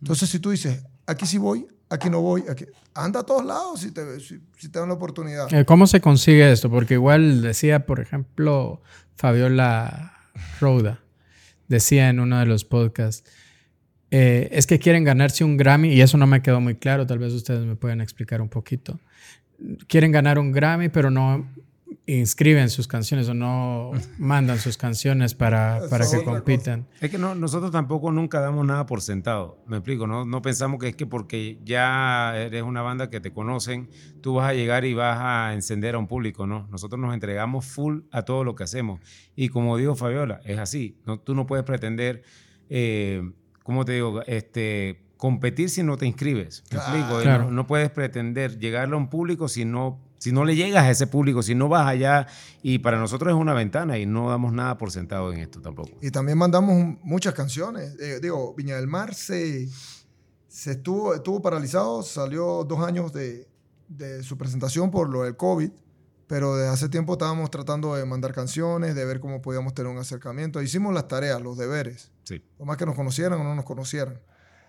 [0.00, 3.80] Entonces, si tú dices, aquí sí voy, aquí no voy, aquí, anda a todos lados
[3.80, 5.52] si te, si, si te dan la oportunidad.
[5.52, 6.70] Eh, ¿Cómo se consigue esto?
[6.70, 8.82] Porque igual decía, por ejemplo,
[9.16, 10.12] Fabiola
[10.60, 11.00] Rouda,
[11.66, 13.28] decía en uno de los podcasts,
[14.10, 17.18] eh, es que quieren ganarse un Grammy, y eso no me quedó muy claro, tal
[17.18, 18.98] vez ustedes me pueden explicar un poquito.
[19.86, 21.46] Quieren ganar un Grammy, pero no
[22.08, 26.86] inscriben sus canciones o no mandan sus canciones para, para que compitan.
[27.02, 30.24] Es que no, nosotros tampoco nunca damos nada por sentado, me explico, ¿no?
[30.24, 33.90] No pensamos que es que porque ya eres una banda que te conocen,
[34.22, 36.66] tú vas a llegar y vas a encender a un público, ¿no?
[36.70, 39.00] Nosotros nos entregamos full a todo lo que hacemos.
[39.36, 42.22] Y como dijo Fabiola, es así, no, tú no puedes pretender,
[42.70, 43.22] eh,
[43.62, 44.22] ¿cómo te digo?
[44.26, 47.20] Este, competir si no te inscribes, ¿me explico?
[47.20, 47.44] Claro.
[47.44, 50.07] No, no puedes pretender llegarle a un público si no...
[50.18, 52.26] Si no le llegas a ese público, si no vas allá,
[52.62, 55.90] y para nosotros es una ventana y no damos nada por sentado en esto tampoco.
[56.02, 57.94] Y también mandamos muchas canciones.
[58.00, 59.68] Eh, digo, Viña del Mar se,
[60.48, 63.46] se estuvo, estuvo paralizado, salió dos años de,
[63.88, 65.70] de su presentación por lo del COVID,
[66.26, 69.98] pero desde hace tiempo estábamos tratando de mandar canciones, de ver cómo podíamos tener un
[69.98, 70.60] acercamiento.
[70.60, 72.42] Hicimos las tareas, los deberes, Sí.
[72.58, 74.20] lo más que nos conocieran o no nos conocieran.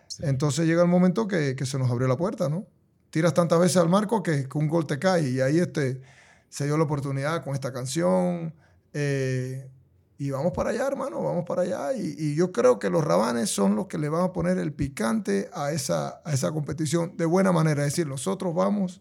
[0.08, 0.24] Sí.
[0.26, 2.66] Entonces llega el momento que, que se nos abrió la puerta, ¿no?
[3.10, 6.02] Tiras tantas veces al marco que, que un gol te cae y ahí este,
[6.50, 8.54] se dio la oportunidad con esta canción.
[8.94, 9.70] eh,
[10.18, 11.94] Y vamos para allá, hermano, vamos para allá.
[11.94, 14.74] Y, y, yo creo que los rabanes son los que le van a poner el
[14.74, 17.86] picante a esa, a esa competición de buena manera.
[17.86, 19.00] Es decir, nosotros vamos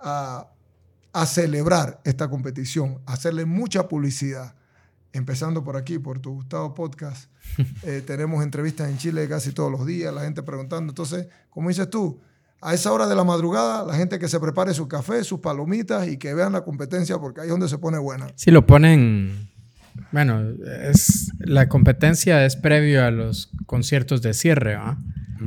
[0.00, 0.48] a,
[1.12, 4.54] a celebrar esta competición, a hacerle mucha publicidad.
[5.12, 7.30] Empezando por aquí, por tu Gustavo Podcast.
[7.82, 10.90] Eh, tenemos entrevistas en Chile casi todos los días, la gente preguntando.
[10.90, 12.20] Entonces, como dices tú,
[12.60, 16.08] a esa hora de la madrugada, la gente que se prepare su café, sus palomitas
[16.08, 18.26] y que vean la competencia porque ahí es donde se pone buena.
[18.34, 19.48] Sí, lo ponen
[20.12, 20.54] bueno,
[20.90, 24.96] es, la competencia es previo a los conciertos de cierre, ¿va?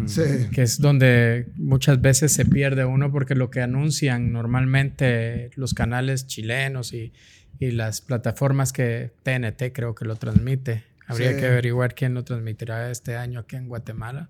[0.05, 0.21] Sí.
[0.53, 6.27] Que es donde muchas veces se pierde uno porque lo que anuncian normalmente los canales
[6.27, 7.11] chilenos y,
[7.59, 10.85] y las plataformas que TNT creo que lo transmite.
[11.07, 11.39] Habría Sí.
[11.39, 14.29] que averiguar quién lo transmitirá este año aquí en Guatemala.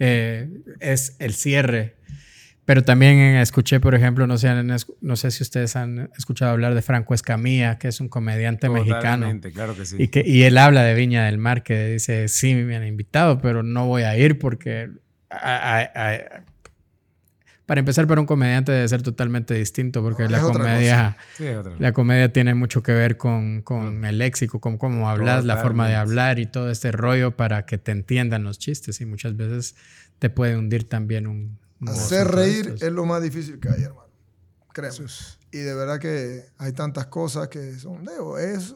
[0.00, 0.48] Eh,
[0.80, 1.94] es el cierre.
[2.64, 4.48] Pero también eh, escuché, por ejemplo, no sé,
[5.00, 9.00] no sé si ustedes han escuchado hablar de Franco Escamilla, que es un comediante mexicano.
[9.26, 9.96] Totalmente, claro que sí.
[9.98, 13.40] Y, que, y él habla de Viña del Mar, que dice, sí, me han invitado,
[13.40, 14.88] pero no voy a ir porque...
[15.30, 16.44] a- a- a-
[17.70, 21.56] para empezar, para un comediante debe ser totalmente distinto, porque Es la comedia, Sí, es
[21.78, 25.86] la comedia tiene mucho que ver con, con el léxico, con cómo hablas, la forma
[25.86, 29.00] de hablar y todo este rollo para que te entiendan los chistes.
[29.00, 29.76] Y muchas veces
[30.18, 31.60] te puede hundir también un...
[31.86, 34.10] Hacer reír es lo más difícil que hay, hermano.
[34.72, 35.06] Créeme.
[35.52, 38.04] Y de verdad que hay tantas cosas que son.
[38.04, 38.74] digo, es,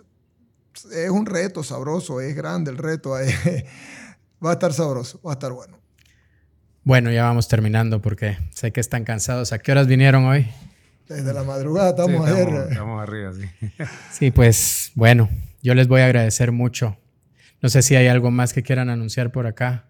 [0.92, 3.10] es un reto sabroso, es grande el reto.
[4.44, 5.83] Va a estar sabroso, va a estar bueno.
[6.84, 9.52] Bueno, ya vamos terminando porque sé que están cansados.
[9.52, 10.46] ¿A qué horas vinieron hoy?
[11.08, 12.48] Desde la madrugada Sí, estamos ayer.
[12.48, 13.68] estamos, estamos arriba, sí.
[14.12, 15.30] Sí, pues bueno,
[15.62, 16.96] yo les voy a agradecer mucho.
[17.62, 19.86] No sé si hay algo más que quieran anunciar por acá.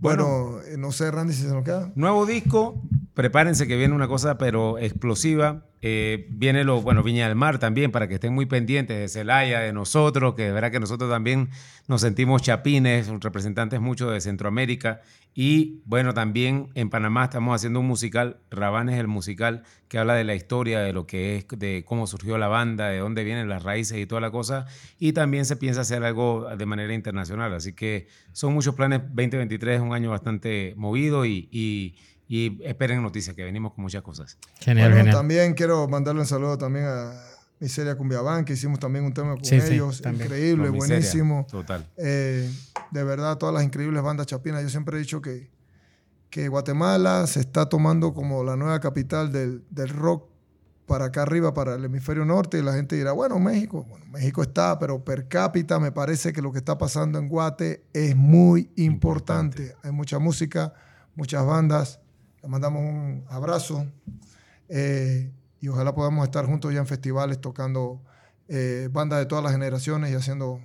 [0.00, 1.92] Bueno, eh, no sé, Randy, si se nos queda.
[1.94, 2.82] Nuevo disco,
[3.20, 5.66] prepárense que viene una cosa pero explosiva.
[5.82, 9.60] Eh, viene lo, bueno, Viña del Mar también, para que estén muy pendientes de Celaya,
[9.60, 11.50] de nosotros, que de verdad que nosotros también
[11.86, 15.02] nos sentimos chapines, representantes mucho de Centroamérica.
[15.34, 20.24] Y bueno, también en Panamá estamos haciendo un musical, Rabanes el musical, que habla de
[20.24, 23.62] la historia, de lo que es, de cómo surgió la banda, de dónde vienen las
[23.62, 24.66] raíces y toda la cosa.
[24.98, 27.52] Y también se piensa hacer algo de manera internacional.
[27.54, 29.00] Así que son muchos planes.
[29.14, 31.94] 2023 es un año bastante movido y, y-
[32.32, 34.38] y esperen noticias, que venimos con muchas cosas.
[34.60, 35.16] Genial, Bueno, genial.
[35.16, 37.12] también quiero mandarle un saludo también a
[37.58, 40.00] Miseria Cumbiabán, que hicimos también un tema con Sí, ellos.
[40.06, 41.44] Increíble, Con miseria, buenísimo.
[41.50, 41.84] Total.
[41.96, 42.48] Eh,
[42.92, 44.62] de verdad, todas las increíbles bandas chapinas.
[44.62, 45.50] Yo siempre he dicho que,
[46.30, 50.30] que Guatemala se está tomando como la nueva capital del, del rock
[50.86, 54.40] para acá arriba, para el hemisferio norte, y la gente dirá, bueno, México, bueno, México
[54.42, 58.70] está, pero per cápita me parece que lo que está pasando en Guate es muy
[58.76, 59.62] importante.
[59.62, 59.76] Importante.
[59.88, 60.72] Hay mucha música,
[61.16, 61.98] muchas bandas.
[62.42, 63.86] Le mandamos un abrazo
[64.68, 65.30] eh,
[65.60, 68.00] y ojalá podamos estar juntos ya en festivales tocando
[68.48, 70.60] eh, bandas de todas las generaciones y haciendo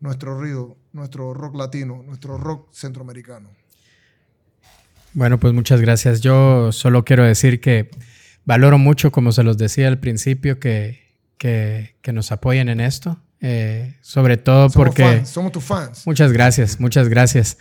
[0.00, 3.50] nuestro ruido, nuestro rock latino, nuestro rock centroamericano.
[5.12, 6.20] Bueno, pues muchas gracias.
[6.20, 7.90] Yo solo quiero decir que
[8.44, 13.20] valoro mucho, como se los decía al principio, que, que, que nos apoyen en esto.
[13.40, 15.02] Eh, sobre todo Somos porque...
[15.04, 16.06] fans, somos tus fans.
[16.06, 17.58] Muchas gracias, muchas gracias.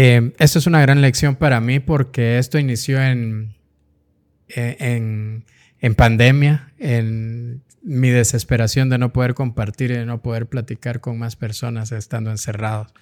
[0.00, 3.56] Eh, esto es una gran lección para mí porque esto inició en,
[4.48, 5.44] en, en-
[5.80, 11.18] en pandemia, en mi desesperación de no poder compartir y de no poder platicar con
[11.18, 12.92] más personas estando encerrados.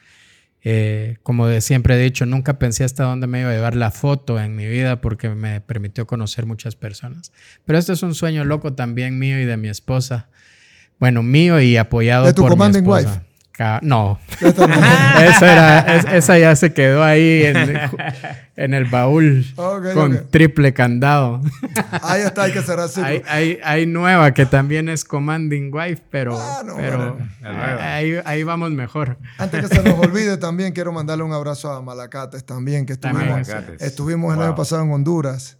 [0.62, 3.90] Eh, como de siempre he dicho, nunca pensé hasta dónde me iba a llevar la
[3.90, 7.30] foto en mi vida porque me permitió conocer muchas personas.
[7.66, 10.28] Pero esto es un sueño loco también mío y de mi esposa.
[10.98, 13.08] Bueno, mío y apoyado ¿De tu por mi esposa.
[13.10, 13.25] wife?
[13.56, 17.78] Ca- No, esa, era, es- esa ya se quedó ahí en,
[18.56, 19.46] en el baúl
[19.94, 21.40] con triple candado.
[22.02, 23.06] Ahí está, hay que cerrar ciclo.
[23.06, 27.28] Hay, hay, hay nueva que también es Commanding Wife, pero, Ah, no, pero bueno,
[27.80, 29.16] ahí, ahí vamos mejor.
[29.38, 33.48] Antes que se nos olvide, también quiero mandarle un abrazo a Malacates también, que estuvimos,
[33.48, 33.76] También.
[33.80, 34.46] estuvimos el Wow.
[34.48, 35.56] año pasado en Honduras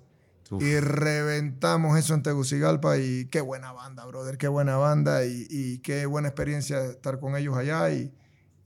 [0.51, 0.63] Uf.
[0.63, 5.79] y reventamos eso en Tegucigalpa y qué buena banda, brother, qué buena banda y, y
[5.79, 8.13] qué buena experiencia estar con ellos allá y,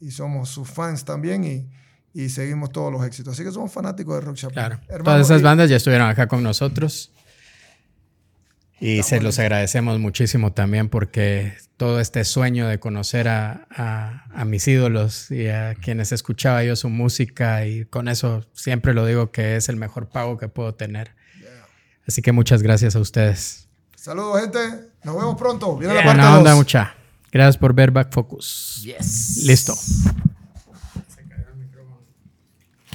[0.01, 1.69] y somos sus fans también y,
[2.13, 3.33] y seguimos todos los éxitos.
[3.35, 4.55] Así que somos fanáticos de Rock Chapin.
[4.55, 4.81] Claro.
[4.89, 7.13] Hermano, Todas esas bandas ya estuvieron acá con nosotros.
[8.83, 14.45] Y se los agradecemos muchísimo también porque todo este sueño de conocer a, a- a
[14.47, 19.33] mis ídolos y a quienes escuchaba yo su música y con eso siempre lo digo
[19.33, 21.15] que es el mejor pago que puedo tener.
[22.07, 23.69] Así que muchas gracias a ustedes.
[23.97, 24.59] Saludos, gente.
[25.05, 25.77] Nos vemos pronto.
[25.77, 26.59] Viene la Buena parte onda, 2.
[26.59, 26.95] mucha.
[27.33, 28.83] Gracias por ver Back Focus.
[28.83, 29.45] Yes.
[29.47, 29.75] Listo.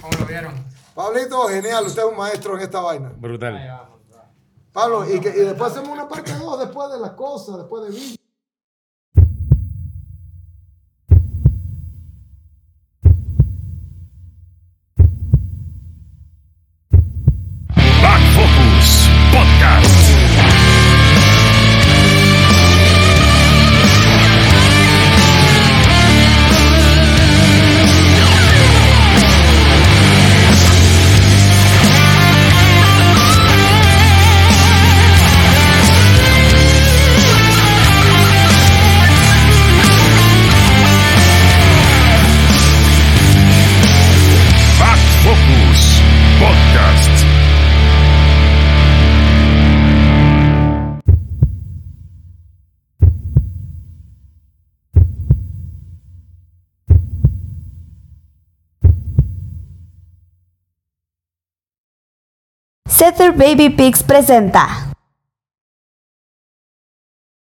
[0.01, 0.53] ¿Cómo lo vieron?
[0.93, 1.85] Pablito, genial.
[1.85, 3.11] Usted es un maestro en esta vaina.
[3.17, 3.81] Brutal.
[4.71, 8.17] Pablo, y, que, y después hacemos una parte 2 después de las cosas, después de
[63.33, 64.94] Baby Pigs presenta